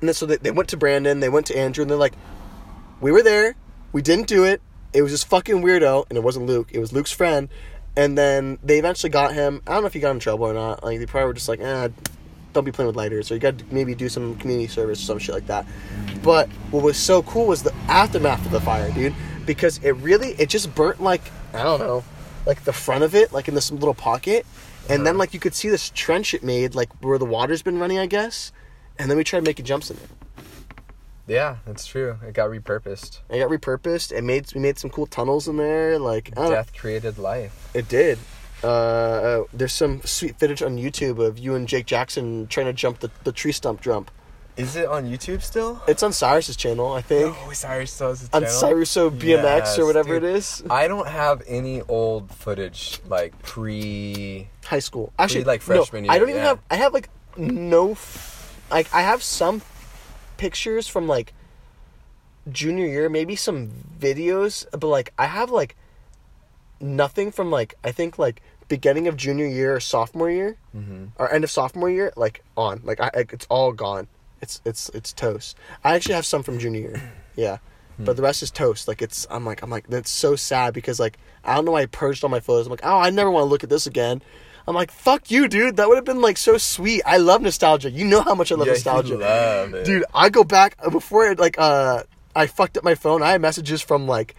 [0.00, 2.14] and then so they, they went to Brandon, they went to Andrew, and they're like,
[3.00, 3.54] we were there,
[3.92, 4.62] we didn't do it.
[4.92, 6.70] It was just fucking weirdo, and it wasn't Luke.
[6.72, 7.48] It was Luke's friend.
[7.96, 9.62] And then they eventually got him.
[9.66, 10.82] I don't know if he got in trouble or not.
[10.82, 11.88] Like they probably were just like, eh,
[12.52, 15.04] don't be playing with lighters, or you got to maybe do some community service or
[15.04, 15.66] some shit like that.
[16.22, 19.14] But what was so cool was the aftermath of the fire, dude,
[19.46, 21.22] because it really it just burnt like
[21.54, 22.04] I don't know,
[22.46, 24.46] like the front of it, like in this little pocket,
[24.88, 27.78] and then like you could see this trench it made, like where the water's been
[27.78, 28.52] running, I guess.
[28.98, 30.08] And then we tried making jumps in it.
[31.26, 32.18] Yeah, that's true.
[32.26, 33.20] It got repurposed.
[33.30, 34.10] It got repurposed.
[34.12, 35.98] It made we made some cool tunnels in there.
[35.98, 37.70] Like don't know, Death created life.
[37.72, 38.18] it did.
[38.62, 42.72] Uh, uh, there's some sweet footage on YouTube of you and Jake Jackson trying to
[42.72, 44.10] jump the, the tree stump jump.
[44.56, 45.80] Is it on YouTube still?
[45.88, 47.34] It's on Cyrus's channel, I think.
[47.46, 48.42] Oh, Cyrus still has a on.
[48.42, 50.24] Cyruso BMX Yes, or whatever dude.
[50.24, 50.62] it is.
[50.68, 54.48] I don't have any old footage like pre.
[54.64, 55.12] High school.
[55.18, 56.06] Actually, like, no, year.
[56.10, 56.48] I don't even yeah.
[56.48, 56.60] have.
[56.70, 57.08] I have like
[57.38, 57.92] no.
[57.92, 59.62] F- like I have some
[60.36, 61.32] pictures from like
[62.50, 65.76] junior year, maybe some videos, but like I have like
[66.80, 71.06] nothing from like I think like beginning of junior year or sophomore year Mm-hmm.
[71.18, 74.06] or end of sophomore year like on like I it's all gone.
[74.40, 75.58] It's it's it's toast.
[75.84, 77.12] I actually have some from junior year.
[77.36, 77.58] Yeah.
[77.98, 78.88] But the rest is toast.
[78.88, 81.82] Like it's I'm like I'm like that's so sad because like I don't know why
[81.82, 82.66] I purged all my photos.
[82.66, 84.22] I'm like, "Oh, I never want to look at this again."
[84.66, 85.76] I'm like, "Fuck you, dude.
[85.76, 87.02] That would have been like so sweet.
[87.04, 87.90] I love nostalgia.
[87.90, 89.84] You know how much I love Yeah, nostalgia." love it.
[89.84, 92.04] Dude, I go back before it like uh
[92.34, 93.22] I fucked up my phone.
[93.22, 94.34] I had messages from like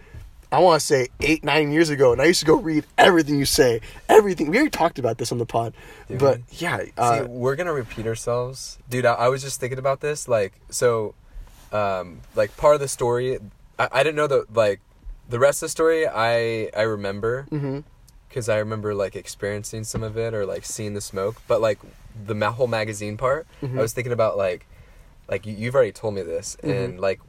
[0.52, 3.38] I want to say eight, nine years ago, and I used to go read everything
[3.38, 4.50] you say, everything.
[4.50, 5.72] We already talked about this on the pod,
[6.08, 9.06] Did but yeah, uh, See, we're gonna repeat ourselves, dude.
[9.06, 11.14] I, I was just thinking about this, like, so,
[11.72, 13.38] um, like part of the story,
[13.78, 14.80] I, I didn't know that, like,
[15.28, 17.46] the rest of the story, I I remember,
[18.28, 21.78] because I remember like experiencing some of it or like seeing the smoke, but like
[22.26, 23.78] the whole magazine part, Mhm.
[23.78, 24.66] I was thinking about like,
[25.28, 26.70] like you, you've already told me this, Mm-hmm.
[26.70, 27.20] and like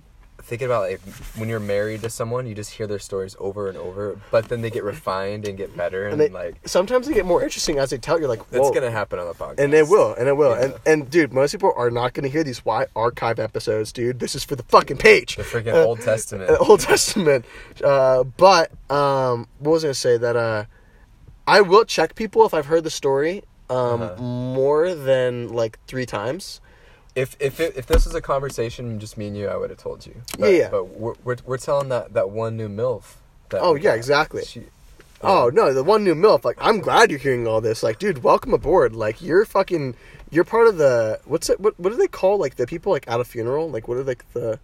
[0.44, 1.02] thinking about like
[1.38, 4.62] when you're married to someone, you just hear their stories over and over, but then
[4.62, 7.80] they get refined and get better, and, and they, like sometimes they get more interesting
[7.80, 8.20] as they tell.
[8.20, 8.72] You're like, that's whoa.
[8.74, 10.64] gonna happen on the podcast, and it will, and it will, Yeah.
[10.66, 14.20] and and dude, most people are not going to hear these why archive episodes, dude.
[14.20, 16.50] This is for the fucking page, the freaking Uh, Old Testament.
[16.50, 17.46] uh, Old Testament.
[17.84, 20.18] Uh, but um, what was I going to say?
[20.18, 20.66] That uh,
[21.48, 24.22] I will check people if I've heard the story um, Uh-huh.
[24.22, 26.60] more than like three times.
[27.16, 29.80] If if it, if this was a conversation just me and you, I would have
[29.80, 30.16] told you.
[30.40, 30.70] Yeah, yeah.
[30.70, 33.16] But we're, we're we're telling that that one new milf.
[33.50, 33.98] That Oh, yeah, got.
[33.98, 34.44] exactly.
[34.46, 34.66] She-
[35.26, 36.44] Oh no, the one new milf.
[36.44, 37.82] Like, I'm glad you're hearing all this.
[37.82, 38.94] Like, dude, welcome aboard.
[38.94, 39.96] Like, you're fucking.
[40.32, 41.22] You're part of the.
[41.24, 41.62] What's it?
[41.62, 43.70] What What do they call like the people like at a funeral?
[43.70, 44.60] Like, what are like the?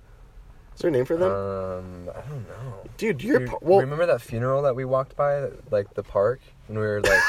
[0.76, 1.32] Is there a name for them?
[1.32, 2.74] Um, I don't know.
[2.98, 3.40] dude, you're.
[3.42, 6.84] You par- well, remember that funeral that we walked by, like the park, and we
[6.84, 7.22] were like,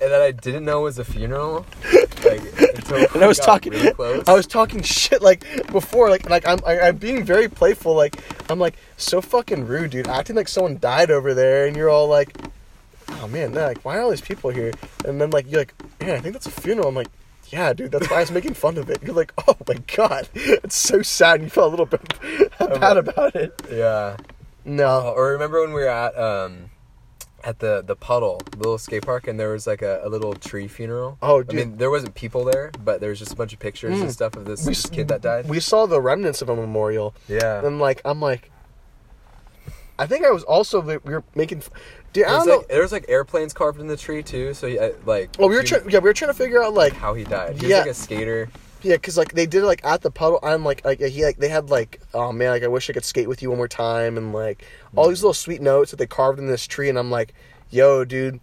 [0.00, 1.66] that I didn't know was a funeral.
[2.24, 2.40] Like,
[3.14, 3.72] and I was talking.
[3.72, 4.22] really.
[4.26, 6.10] I was talking shit like before.
[6.10, 6.58] Like, like I'm.
[6.66, 7.94] I, I'm being very playful.
[7.94, 8.16] Like,
[8.50, 10.08] I'm like so fucking rude, dude.
[10.08, 12.36] Acting like someone died over there, and you're all like,
[13.10, 14.72] "Oh man, like why are all these people here?"
[15.04, 17.08] And then like you're like, "Man, I think that's a funeral." I'm like.
[17.50, 19.02] Yeah, dude, that's why I was making fun of it.
[19.02, 21.36] You're like, oh my god, it's so sad.
[21.36, 22.20] And you felt a little bit
[22.58, 23.58] bad about it.
[23.72, 24.18] yeah.
[24.66, 26.68] No, Or remember when we were at um,
[27.44, 30.34] at the the puddle, the little skate park, and there was like a, a little
[30.34, 31.18] tree funeral.
[31.22, 31.60] Oh, dude.
[31.60, 34.02] I mean, there wasn't people there, but there was just a bunch of pictures Mm.
[34.02, 35.48] and stuff of this, We this kid that died.
[35.48, 37.64] we saw the remnants of a memorial, yeah.
[37.64, 38.50] and like, I'm like,
[39.98, 41.62] I think I was also we were making,
[42.12, 42.24] dude.
[42.24, 42.56] I There don't was, know.
[42.58, 45.30] like, there was like airplanes carved in the tree too, so he, uh, like.
[45.38, 45.88] well, we were trying.
[45.90, 47.60] Yeah, we were trying to figure out like, how he died.
[47.60, 47.78] He Yeah.
[47.78, 48.48] was like a skater.
[48.82, 50.38] Yeah, because like they did it like at the puddle.
[50.42, 53.04] I'm like, like he like they had like, oh man, like I wish I could
[53.04, 54.64] skate with you one more time, and like
[54.96, 57.34] all these little sweet notes that they carved in this tree, and I'm like,
[57.70, 58.40] yo, dude.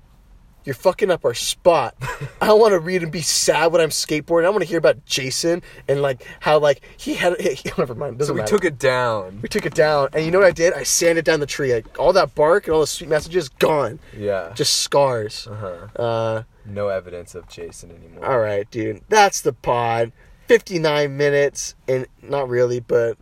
[0.68, 1.94] You're fucking up our spot.
[2.42, 4.46] I don't want to read and be sad when I'm skateboarding.
[4.46, 7.40] I want to hear about Jason and like how like he had.
[7.40, 8.18] He, never mind.
[8.18, 8.50] Doesn't So we matter.
[8.50, 9.42] took it down.
[9.44, 10.74] We took it down, and you know what I did?
[10.74, 11.72] I sanded down the tree.
[11.72, 14.54] Like, all that bark and all the sweet messages gone, Yeah.
[14.56, 15.46] just scars.
[15.46, 16.02] uh-huh.
[16.02, 18.26] Uh, no evidence of Jason anymore.
[18.26, 20.14] all right, dude, that's the pod.
[20.48, 23.18] Fifty-nine minutes, and not really, but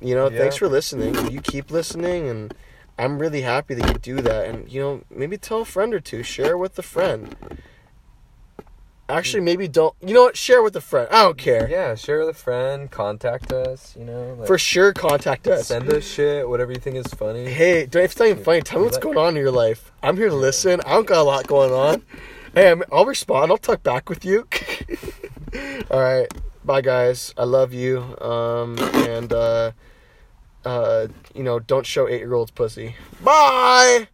[0.00, 0.38] you know, Yeah.
[0.38, 1.30] thanks for listening.
[1.30, 2.54] You keep listening, and
[2.98, 4.46] I'm really happy that you do that.
[4.46, 7.34] And you know, maybe tell a friend or two, share with a friend.
[9.08, 9.92] Actually, maybe don't.
[10.00, 10.36] You know what?
[10.36, 11.08] Share with a friend.
[11.10, 11.68] I don't care.
[11.68, 12.88] Yeah, share with a friend.
[12.88, 13.96] Contact us.
[13.98, 15.66] You know, like, For sure, contact us.
[15.66, 17.46] send us shit, whatever you think is funny.
[17.50, 19.90] Hey, if it's not even funny, tell me what's going on in your life.
[20.00, 20.80] I'm here to listen.
[20.86, 22.02] I don't got a lot going on.
[22.54, 23.50] Hey, I'm, I'll respond.
[23.50, 24.46] I'll talk back with you.
[25.90, 26.28] All right.
[26.64, 27.34] Bye, guys.
[27.36, 28.16] I love you.
[28.20, 29.72] Um, and uh,
[30.64, 32.96] uh, you know, don't show eight year olds pussy.
[33.22, 34.08] Bye.